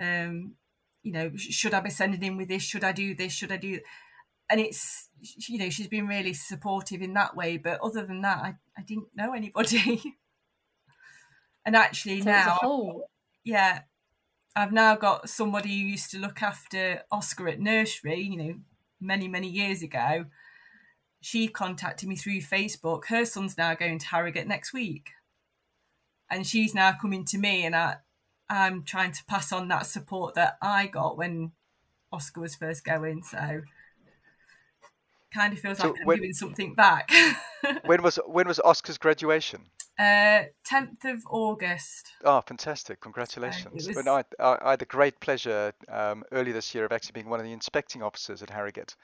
um, 0.00 0.54
you 1.02 1.12
know, 1.12 1.30
should 1.36 1.74
I 1.74 1.80
be 1.80 1.90
sending 1.90 2.22
in 2.22 2.36
with 2.36 2.48
this? 2.48 2.62
Should 2.62 2.84
I 2.84 2.92
do 2.92 3.14
this? 3.14 3.32
Should 3.32 3.52
I 3.52 3.56
do? 3.56 3.80
And 4.50 4.60
it's 4.60 5.08
you 5.48 5.58
know 5.58 5.70
she's 5.70 5.88
been 5.88 6.06
really 6.06 6.34
supportive 6.34 7.00
in 7.00 7.14
that 7.14 7.34
way. 7.34 7.56
But 7.56 7.80
other 7.80 8.04
than 8.04 8.20
that, 8.20 8.38
I, 8.38 8.54
I 8.76 8.82
didn't 8.82 9.08
know 9.16 9.32
anybody. 9.32 10.02
and 11.64 11.74
actually 11.74 12.20
so 12.20 12.30
now, 12.30 13.00
yeah, 13.44 13.80
I've 14.54 14.72
now 14.72 14.94
got 14.94 15.30
somebody 15.30 15.70
who 15.70 15.88
used 15.88 16.10
to 16.10 16.18
look 16.18 16.42
after 16.42 17.02
Oscar 17.10 17.48
at 17.48 17.60
nursery. 17.60 18.20
You 18.20 18.36
know, 18.36 18.54
many 19.00 19.26
many 19.26 19.48
years 19.48 19.82
ago 19.82 20.26
she 21.26 21.48
contacted 21.48 22.08
me 22.08 22.14
through 22.14 22.40
Facebook. 22.40 23.06
Her 23.06 23.24
son's 23.24 23.58
now 23.58 23.74
going 23.74 23.98
to 23.98 24.06
Harrogate 24.06 24.46
next 24.46 24.72
week. 24.72 25.10
And 26.30 26.46
she's 26.46 26.72
now 26.72 26.92
coming 26.92 27.24
to 27.26 27.38
me, 27.38 27.64
and 27.64 27.74
I, 27.74 27.96
I'm 28.48 28.84
trying 28.84 29.10
to 29.10 29.24
pass 29.24 29.52
on 29.52 29.66
that 29.68 29.86
support 29.86 30.36
that 30.36 30.56
I 30.62 30.86
got 30.86 31.18
when 31.18 31.50
Oscar 32.12 32.42
was 32.42 32.54
first 32.54 32.84
going. 32.84 33.24
So 33.24 33.62
kind 35.34 35.52
of 35.52 35.58
feels 35.58 35.78
so 35.78 35.88
like 35.88 36.00
I'm 36.00 36.06
when, 36.06 36.18
giving 36.18 36.32
something 36.32 36.74
back. 36.74 37.10
when 37.86 38.04
was 38.04 38.20
when 38.26 38.46
was 38.46 38.60
Oscar's 38.60 38.98
graduation? 38.98 39.62
Uh, 39.98 40.44
10th 40.70 41.06
of 41.06 41.22
August. 41.28 42.12
Oh, 42.22 42.40
fantastic! 42.42 43.00
Congratulations! 43.00 43.88
was... 43.88 44.06
I, 44.06 44.22
I, 44.38 44.58
I, 44.62 44.70
had 44.70 44.78
the 44.78 44.84
great 44.84 45.18
pleasure 45.18 45.72
um, 45.88 46.22
early 46.30 46.52
this 46.52 46.72
year 46.72 46.84
of 46.84 46.92
actually 46.92 47.14
being 47.14 47.30
one 47.30 47.40
of 47.40 47.46
the 47.46 47.52
inspecting 47.52 48.02
officers 48.02 48.42
at 48.42 48.50
Harrogate, 48.50 48.94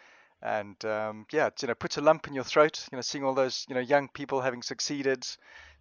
and 0.42 0.84
um, 0.84 1.26
yeah, 1.32 1.50
you 1.60 1.68
know, 1.68 1.74
puts 1.74 1.98
a 1.98 2.00
lump 2.00 2.26
in 2.26 2.34
your 2.34 2.44
throat. 2.44 2.86
You 2.90 2.96
know, 2.96 3.02
seeing 3.02 3.24
all 3.24 3.34
those 3.34 3.64
you 3.68 3.74
know 3.74 3.80
young 3.80 4.08
people 4.08 4.40
having 4.40 4.62
succeeded, 4.62 5.26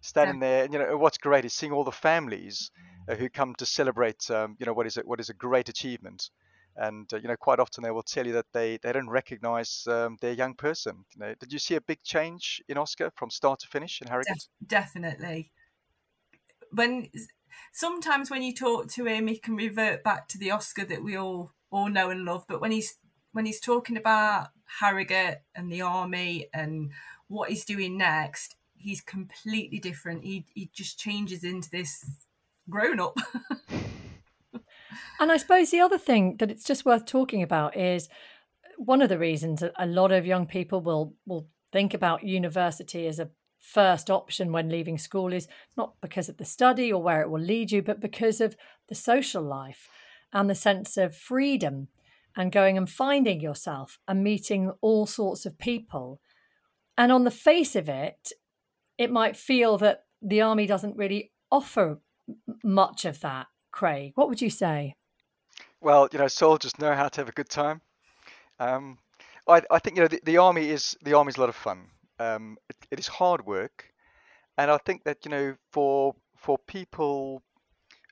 standing 0.00 0.40
yeah. 0.40 0.48
there. 0.48 0.64
And, 0.64 0.72
you 0.72 0.78
know, 0.78 0.96
what's 0.96 1.18
great 1.18 1.44
is 1.44 1.52
seeing 1.52 1.72
all 1.72 1.84
the 1.84 1.92
families 1.92 2.70
uh, 3.08 3.14
who 3.14 3.28
come 3.28 3.54
to 3.56 3.66
celebrate. 3.66 4.30
Um, 4.30 4.56
you 4.58 4.66
know, 4.66 4.72
what 4.72 4.86
is 4.86 4.96
it? 4.96 5.06
What 5.06 5.20
is 5.20 5.30
a 5.30 5.34
great 5.34 5.68
achievement? 5.68 6.30
And 6.76 7.12
uh, 7.12 7.18
you 7.18 7.28
know, 7.28 7.36
quite 7.36 7.58
often 7.58 7.82
they 7.82 7.90
will 7.90 8.02
tell 8.02 8.26
you 8.26 8.34
that 8.34 8.46
they 8.52 8.78
they 8.82 8.92
don't 8.92 9.10
recognise 9.10 9.84
um, 9.88 10.16
their 10.20 10.32
young 10.32 10.54
person. 10.54 11.04
You 11.14 11.20
know, 11.20 11.34
did 11.38 11.52
you 11.52 11.58
see 11.58 11.74
a 11.74 11.80
big 11.80 12.02
change 12.02 12.62
in 12.68 12.78
Oscar 12.78 13.10
from 13.16 13.30
start 13.30 13.60
to 13.60 13.66
finish 13.66 14.00
in 14.00 14.08
Harrogate? 14.08 14.48
Def- 14.60 14.68
definitely. 14.68 15.50
When 16.70 17.10
sometimes 17.72 18.30
when 18.30 18.42
you 18.42 18.54
talk 18.54 18.88
to 18.92 19.04
him, 19.04 19.26
he 19.26 19.36
can 19.36 19.56
revert 19.56 20.02
back 20.02 20.28
to 20.28 20.38
the 20.38 20.52
Oscar 20.52 20.84
that 20.86 21.02
we 21.02 21.16
all 21.16 21.52
all 21.70 21.88
know 21.88 22.10
and 22.10 22.24
love. 22.24 22.46
But 22.48 22.60
when 22.60 22.70
he's 22.70 22.96
when 23.32 23.46
he's 23.46 23.60
talking 23.60 23.96
about 23.96 24.48
Harrogate 24.80 25.40
and 25.54 25.70
the 25.70 25.82
army 25.82 26.48
and 26.54 26.90
what 27.28 27.50
he's 27.50 27.64
doing 27.64 27.98
next, 27.98 28.56
he's 28.76 29.00
completely 29.00 29.78
different. 29.78 30.24
He 30.24 30.44
he 30.54 30.70
just 30.72 30.98
changes 30.98 31.44
into 31.44 31.70
this 31.70 32.04
grown 32.68 33.00
up. 33.00 33.18
and 35.20 35.32
I 35.32 35.36
suppose 35.36 35.70
the 35.70 35.80
other 35.80 35.98
thing 35.98 36.36
that 36.38 36.50
it's 36.50 36.64
just 36.64 36.84
worth 36.84 37.06
talking 37.06 37.42
about 37.42 37.76
is 37.76 38.08
one 38.76 39.02
of 39.02 39.08
the 39.08 39.18
reasons 39.18 39.62
a 39.76 39.86
lot 39.86 40.12
of 40.12 40.26
young 40.26 40.46
people 40.46 40.80
will 40.80 41.14
will 41.26 41.48
think 41.72 41.94
about 41.94 42.24
university 42.24 43.06
as 43.06 43.18
a 43.18 43.30
first 43.58 44.10
option 44.10 44.52
when 44.52 44.68
leaving 44.68 44.98
school 44.98 45.32
is 45.32 45.46
not 45.76 45.94
because 46.00 46.28
of 46.28 46.36
the 46.36 46.44
study 46.44 46.92
or 46.92 47.00
where 47.00 47.22
it 47.22 47.30
will 47.30 47.40
lead 47.40 47.70
you, 47.70 47.80
but 47.80 48.00
because 48.00 48.40
of 48.40 48.56
the 48.88 48.94
social 48.94 49.42
life 49.42 49.88
and 50.32 50.50
the 50.50 50.54
sense 50.54 50.96
of 50.96 51.16
freedom 51.16 51.88
and 52.36 52.52
going 52.52 52.76
and 52.76 52.88
finding 52.88 53.40
yourself 53.40 53.98
and 54.08 54.22
meeting 54.22 54.72
all 54.80 55.06
sorts 55.06 55.46
of 55.46 55.58
people. 55.58 56.20
And 56.96 57.10
on 57.12 57.24
the 57.24 57.30
face 57.30 57.76
of 57.76 57.88
it, 57.88 58.32
it 58.98 59.10
might 59.10 59.36
feel 59.36 59.78
that 59.78 60.04
the 60.20 60.40
army 60.40 60.66
doesn't 60.66 60.96
really 60.96 61.32
offer 61.50 62.00
much 62.62 63.04
of 63.04 63.20
that. 63.20 63.46
Craig, 63.70 64.12
what 64.14 64.28
would 64.28 64.40
you 64.40 64.50
say? 64.50 64.94
Well, 65.80 66.08
you 66.12 66.18
know, 66.18 66.28
soldiers 66.28 66.78
know 66.78 66.94
how 66.94 67.08
to 67.08 67.20
have 67.20 67.28
a 67.28 67.32
good 67.32 67.48
time. 67.48 67.80
Um, 68.60 68.98
I, 69.48 69.62
I, 69.70 69.78
think 69.78 69.96
you 69.96 70.02
know 70.02 70.08
the, 70.08 70.20
the, 70.24 70.36
army 70.36 70.70
is 70.70 70.96
the 71.02 71.14
army 71.14 71.30
is 71.30 71.36
a 71.36 71.40
lot 71.40 71.48
of 71.48 71.56
fun. 71.56 71.86
Um, 72.18 72.56
it, 72.68 72.76
it 72.92 73.00
is 73.00 73.08
hard 73.08 73.44
work, 73.44 73.86
and 74.56 74.70
I 74.70 74.78
think 74.78 75.02
that 75.04 75.24
you 75.24 75.30
know 75.30 75.56
for 75.72 76.14
for 76.36 76.58
people 76.58 77.42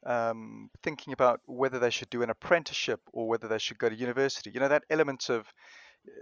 um, 0.07 0.71
thinking 0.83 1.13
about 1.13 1.41
whether 1.47 1.79
they 1.79 1.91
should 1.91 2.11
do 2.11 2.23
an 2.23 2.31
apprenticeship 2.31 3.01
or 3.13 3.29
whether 3.29 3.49
they 3.49 3.59
should 3.59 3.79
go 3.79 3.89
to 3.89 3.95
university. 3.95 4.51
You 4.51 4.61
know, 4.61 4.69
that 4.69 4.85
element 4.91 5.29
of 5.29 5.47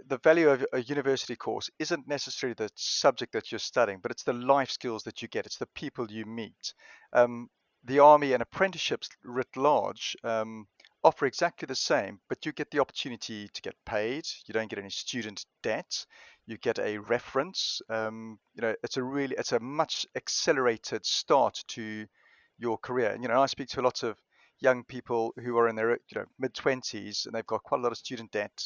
the 0.07 0.17
value 0.17 0.49
of 0.49 0.65
a 0.73 0.81
university 0.81 1.35
course 1.35 1.69
isn't 1.79 2.07
necessarily 2.07 2.55
the 2.55 2.69
subject 2.75 3.33
that 3.33 3.51
you're 3.51 3.59
studying, 3.59 3.99
but 4.01 4.11
it's 4.11 4.23
the 4.23 4.33
life 4.33 4.71
skills 4.71 5.03
that 5.03 5.21
you 5.21 5.27
get, 5.27 5.45
it's 5.45 5.57
the 5.57 5.67
people 5.67 6.11
you 6.11 6.25
meet. 6.25 6.73
Um, 7.13 7.49
the 7.85 7.99
army 7.99 8.33
and 8.33 8.41
apprenticeships 8.41 9.09
writ 9.23 9.55
large 9.55 10.17
um, 10.23 10.67
offer 11.03 11.25
exactly 11.25 11.65
the 11.65 11.75
same, 11.75 12.19
but 12.27 12.45
you 12.45 12.51
get 12.51 12.71
the 12.71 12.79
opportunity 12.79 13.47
to 13.53 13.61
get 13.61 13.75
paid. 13.85 14.25
You 14.45 14.53
don't 14.53 14.69
get 14.69 14.79
any 14.79 14.89
student 14.89 15.45
debt. 15.63 16.05
You 16.45 16.57
get 16.57 16.79
a 16.79 16.97
reference. 16.97 17.81
Um, 17.89 18.39
you 18.53 18.61
know, 18.61 18.75
it's 18.83 18.97
a 18.97 19.03
really, 19.03 19.35
it's 19.37 19.53
a 19.53 19.59
much 19.59 20.05
accelerated 20.15 21.05
start 21.05 21.63
to 21.69 22.05
your 22.59 22.77
career. 22.77 23.17
You 23.19 23.27
know, 23.27 23.41
I 23.41 23.45
speak 23.47 23.69
to 23.69 23.81
a 23.81 23.83
lot 23.83 24.03
of 24.03 24.17
young 24.59 24.83
people 24.83 25.33
who 25.43 25.57
are 25.57 25.67
in 25.67 25.75
their 25.75 25.91
you 25.91 26.15
know 26.15 26.25
mid 26.37 26.53
20s 26.53 27.25
and 27.25 27.33
they've 27.33 27.45
got 27.47 27.63
quite 27.63 27.79
a 27.79 27.83
lot 27.83 27.91
of 27.91 27.97
student 27.97 28.31
debt. 28.31 28.63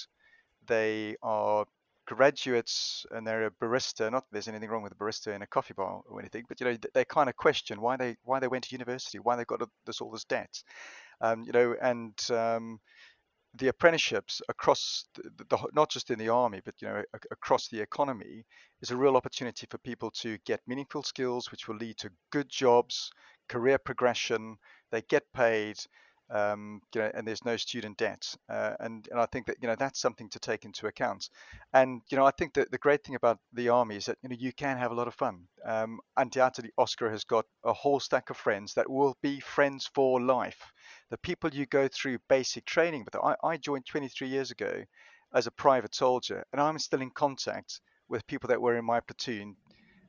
They 0.67 1.15
are 1.21 1.65
graduates 2.05 3.05
and 3.11 3.25
they're 3.25 3.45
a 3.45 3.51
barista. 3.51 4.11
Not 4.11 4.25
there's 4.31 4.47
anything 4.47 4.69
wrong 4.69 4.83
with 4.83 4.93
a 4.93 4.95
barista 4.95 5.35
in 5.35 5.41
a 5.41 5.47
coffee 5.47 5.73
bar 5.73 6.01
or 6.05 6.19
anything, 6.19 6.43
but 6.47 6.59
you 6.59 6.65
know 6.65 6.77
they 6.93 7.05
kind 7.05 7.29
of 7.29 7.35
question 7.35 7.81
why 7.81 7.97
they 7.97 8.15
why 8.23 8.39
they 8.39 8.47
went 8.47 8.65
to 8.65 8.75
university, 8.75 9.19
why 9.19 9.35
they 9.35 9.45
got 9.45 9.61
this 9.85 10.01
all 10.01 10.11
this 10.11 10.25
debt, 10.25 10.63
um, 11.21 11.43
you 11.43 11.51
know, 11.51 11.75
and 11.81 12.13
um, 12.31 12.79
the 13.55 13.67
apprenticeships 13.67 14.41
across 14.49 15.05
the, 15.15 15.45
the, 15.49 15.57
not 15.73 15.89
just 15.89 16.09
in 16.09 16.17
the 16.17 16.29
army 16.29 16.59
but 16.65 16.73
you 16.81 16.87
know 16.87 17.03
across 17.31 17.67
the 17.67 17.79
economy 17.79 18.43
is 18.81 18.89
a 18.89 18.97
real 18.97 19.15
opportunity 19.15 19.67
for 19.69 19.77
people 19.79 20.09
to 20.09 20.37
get 20.45 20.59
meaningful 20.67 21.03
skills 21.03 21.51
which 21.51 21.67
will 21.67 21.75
lead 21.75 21.95
to 21.97 22.09
good 22.31 22.49
jobs 22.49 23.11
career 23.47 23.77
progression, 23.77 24.57
they 24.91 25.01
get 25.01 25.23
paid, 25.33 25.77
um, 26.29 26.81
you 26.95 27.01
know, 27.01 27.11
and 27.13 27.27
there's 27.27 27.45
no 27.45 27.57
student 27.57 27.97
debt. 27.97 28.33
Uh, 28.49 28.73
and, 28.79 29.07
and 29.11 29.19
I 29.19 29.25
think 29.27 29.47
that, 29.47 29.57
you 29.61 29.67
know, 29.67 29.75
that's 29.75 29.99
something 29.99 30.29
to 30.29 30.39
take 30.39 30.65
into 30.65 30.87
account. 30.87 31.29
And, 31.73 32.01
you 32.09 32.17
know, 32.17 32.25
I 32.25 32.31
think 32.31 32.53
that 32.55 32.71
the 32.71 32.77
great 32.77 33.03
thing 33.03 33.15
about 33.15 33.39
the 33.53 33.69
army 33.69 33.97
is 33.97 34.05
that, 34.05 34.17
you 34.23 34.29
know, 34.29 34.35
you 34.39 34.53
can 34.53 34.77
have 34.77 34.91
a 34.91 34.95
lot 34.95 35.07
of 35.07 35.13
fun. 35.13 35.47
Um, 35.65 35.99
undoubtedly, 36.17 36.71
Oscar 36.77 37.09
has 37.09 37.23
got 37.23 37.45
a 37.63 37.73
whole 37.73 37.99
stack 37.99 38.29
of 38.29 38.37
friends 38.37 38.73
that 38.73 38.89
will 38.89 39.15
be 39.21 39.39
friends 39.39 39.89
for 39.93 40.21
life. 40.21 40.71
The 41.11 41.17
people 41.17 41.51
you 41.51 41.65
go 41.65 41.87
through 41.87 42.19
basic 42.29 42.65
training 42.65 43.05
with. 43.05 43.15
I, 43.15 43.35
I 43.43 43.57
joined 43.57 43.85
23 43.85 44.27
years 44.27 44.51
ago 44.51 44.83
as 45.33 45.47
a 45.47 45.51
private 45.51 45.95
soldier, 45.95 46.43
and 46.51 46.61
I'm 46.61 46.79
still 46.79 47.01
in 47.01 47.11
contact 47.11 47.81
with 48.07 48.27
people 48.27 48.47
that 48.47 48.61
were 48.61 48.77
in 48.77 48.85
my 48.85 48.99
platoon 48.99 49.55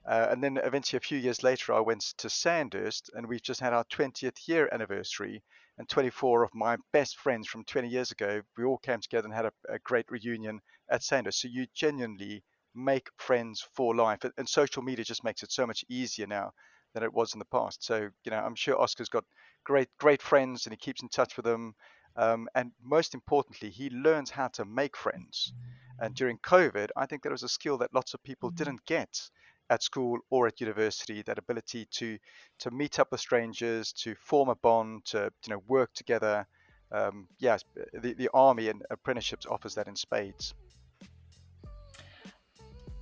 Uh, 0.07 0.27
and 0.31 0.43
then 0.45 0.59
eventually, 0.59 0.99
a 0.99 1.01
few 1.01 1.19
years 1.19 1.43
later, 1.43 1.73
I 1.73 1.81
went 1.81 2.03
to 2.19 2.29
Sandhurst, 2.29 3.11
and 3.15 3.27
we've 3.27 3.43
just 3.43 3.61
had 3.61 3.73
our 3.73 3.85
20th 3.85 4.47
year 4.47 4.69
anniversary. 4.71 5.43
And 5.79 5.89
24 5.89 6.45
of 6.45 6.55
my 6.55 6.77
best 6.93 7.17
friends 7.17 7.49
from 7.49 7.65
20 7.65 7.89
years 7.89 8.11
ago, 8.13 8.43
we 8.57 8.65
all 8.65 8.79
came 8.79 9.01
together 9.01 9.27
and 9.27 9.35
had 9.35 9.47
a, 9.47 9.53
a 9.69 9.79
great 9.81 10.11
reunion 10.11 10.61
at 10.91 11.03
Sandhurst. 11.03 11.41
So 11.41 11.49
you 11.49 11.67
genuinely 11.75 12.45
make 12.75 13.09
friends 13.17 13.67
for 13.75 13.95
life, 13.95 14.21
and 14.37 14.49
social 14.49 14.83
media 14.83 15.05
just 15.05 15.25
makes 15.25 15.43
it 15.43 15.53
so 15.53 15.67
much 15.67 15.85
easier 15.89 16.27
now 16.27 16.53
than 16.93 17.03
it 17.03 17.13
was 17.13 17.33
in 17.33 17.39
the 17.39 17.45
past. 17.47 17.83
So 17.85 18.09
you 18.25 18.31
know, 18.31 18.39
I'm 18.39 18.55
sure 18.55 18.81
Oscar's 18.81 19.09
got 19.09 19.25
great 19.65 19.89
great 19.99 20.23
friends, 20.23 20.67
and 20.67 20.73
he 20.73 20.77
keeps 20.77 21.03
in 21.03 21.09
touch 21.09 21.37
with 21.37 21.45
them. 21.45 21.75
Um, 22.17 22.49
and 22.55 22.73
most 22.83 23.15
importantly, 23.15 23.71
he 23.71 23.91
learns 23.91 24.31
how 24.31 24.49
to 24.49 24.65
make 24.65 24.97
friends. 24.97 25.53
And 25.99 26.15
during 26.15 26.39
COVID, 26.39 26.91
I 26.97 27.07
think 27.07 27.23
that 27.23 27.33
was 27.33 27.43
a 27.43 27.49
skill 27.49 27.79
that 27.79 27.95
lots 27.95 28.15
of 28.15 28.23
people 28.23 28.51
didn't 28.51 28.85
get 28.85 29.31
at 29.71 29.83
school 29.83 30.19
or 30.31 30.47
at 30.47 30.61
university. 30.61 31.23
That 31.23 31.39
ability 31.39 31.87
to 31.93 32.19
to 32.61 32.71
meet 32.71 32.99
up 32.99 33.11
with 33.11 33.21
strangers, 33.21 33.93
to 33.93 34.15
form 34.15 34.49
a 34.49 34.57
bond, 34.57 35.05
to 35.07 35.31
you 35.47 35.55
know 35.55 35.63
work 35.67 35.93
together. 35.95 36.47
Um, 36.93 37.27
yes, 37.39 37.65
the, 37.93 38.13
the 38.15 38.29
army 38.33 38.69
and 38.69 38.83
apprenticeships 38.91 39.47
offers 39.47 39.75
that 39.75 39.89
in 39.89 39.97
spades. 39.97 40.55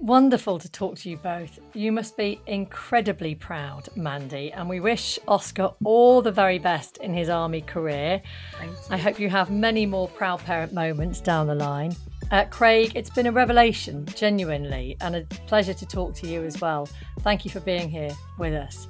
Wonderful 0.03 0.59
to 0.59 0.69
talk 0.69 0.99
to 0.99 1.11
you 1.11 1.17
both. 1.17 1.61
You 1.75 1.93
must 1.93 2.17
be 2.17 2.41
incredibly 2.49 3.37
proud, 3.37 3.89
Mandy, 3.95 4.51
and 4.51 4.69
we 4.69 4.81
wish 4.81 5.17
Oscar 5.29 5.75
all 5.85 6.23
the 6.23 6.33
very 6.33 6.59
best 6.59 6.97
in 6.97 7.15
his 7.15 7.29
army 7.29 7.61
career. 7.61 8.21
I 8.91 8.97
hope 8.97 9.21
you 9.21 9.29
have 9.31 9.53
many 9.53 9.87
more 9.87 10.09
proud 10.09 10.41
parent 10.41 10.73
moments 10.73 11.21
down 11.21 11.47
the 11.47 11.55
line. 11.55 11.95
Uh, 12.33 12.47
Craig, 12.47 12.93
it's 12.95 13.11
been 13.11 13.27
a 13.27 13.33
revelation, 13.33 14.07
genuinely, 14.07 14.97
and 15.03 15.15
a 15.15 15.21
pleasure 15.47 15.75
to 15.75 15.85
talk 15.85 16.15
to 16.15 16.27
you 16.27 16.43
as 16.43 16.63
well. 16.63 16.89
Thank 17.21 17.45
you 17.45 17.51
for 17.51 17.61
being 17.61 17.91
here 17.91 18.11
with 18.39 18.55
us. 18.55 18.89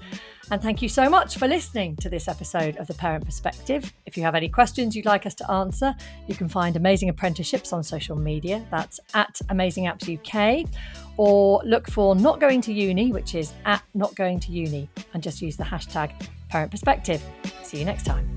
And 0.53 0.63
thank 0.63 0.81
you 0.81 0.89
so 0.89 1.11
much 1.11 1.39
for 1.39 1.49
listening 1.49 1.97
to 1.97 2.09
this 2.09 2.29
episode 2.29 2.77
of 2.77 2.87
The 2.87 2.95
Parent 2.95 3.25
Perspective. 3.25 3.93
If 4.07 4.17
you 4.17 4.23
have 4.23 4.37
any 4.37 4.49
questions 4.49 4.95
you'd 4.95 5.07
like 5.07 5.27
us 5.27 5.35
to 5.37 5.51
answer, 5.51 5.93
you 6.29 6.37
can 6.37 6.49
find 6.49 6.77
Amazing 6.77 7.09
Apprenticeships 7.09 7.73
on 7.73 7.83
social 7.83 8.17
media. 8.17 8.65
That's 8.71 9.01
at 9.15 9.41
Amazing 9.49 9.87
Apps 9.87 10.07
UK. 10.07 10.69
Or 11.17 11.63
look 11.65 11.91
for 11.91 12.15
Not 12.15 12.39
Going 12.39 12.61
to 12.61 12.73
Uni, 12.73 13.11
which 13.11 13.35
is 13.35 13.53
at 13.65 13.83
Not 13.93 14.15
Going 14.15 14.39
to 14.39 14.53
Uni, 14.53 14.89
and 15.15 15.23
just 15.23 15.43
use 15.43 15.57
the 15.57 15.65
hashtag 15.65 16.13
Parent 16.49 16.71
Perspective. 16.71 17.21
See 17.65 17.81
you 17.81 17.85
next 17.85 18.05
time. 18.05 18.33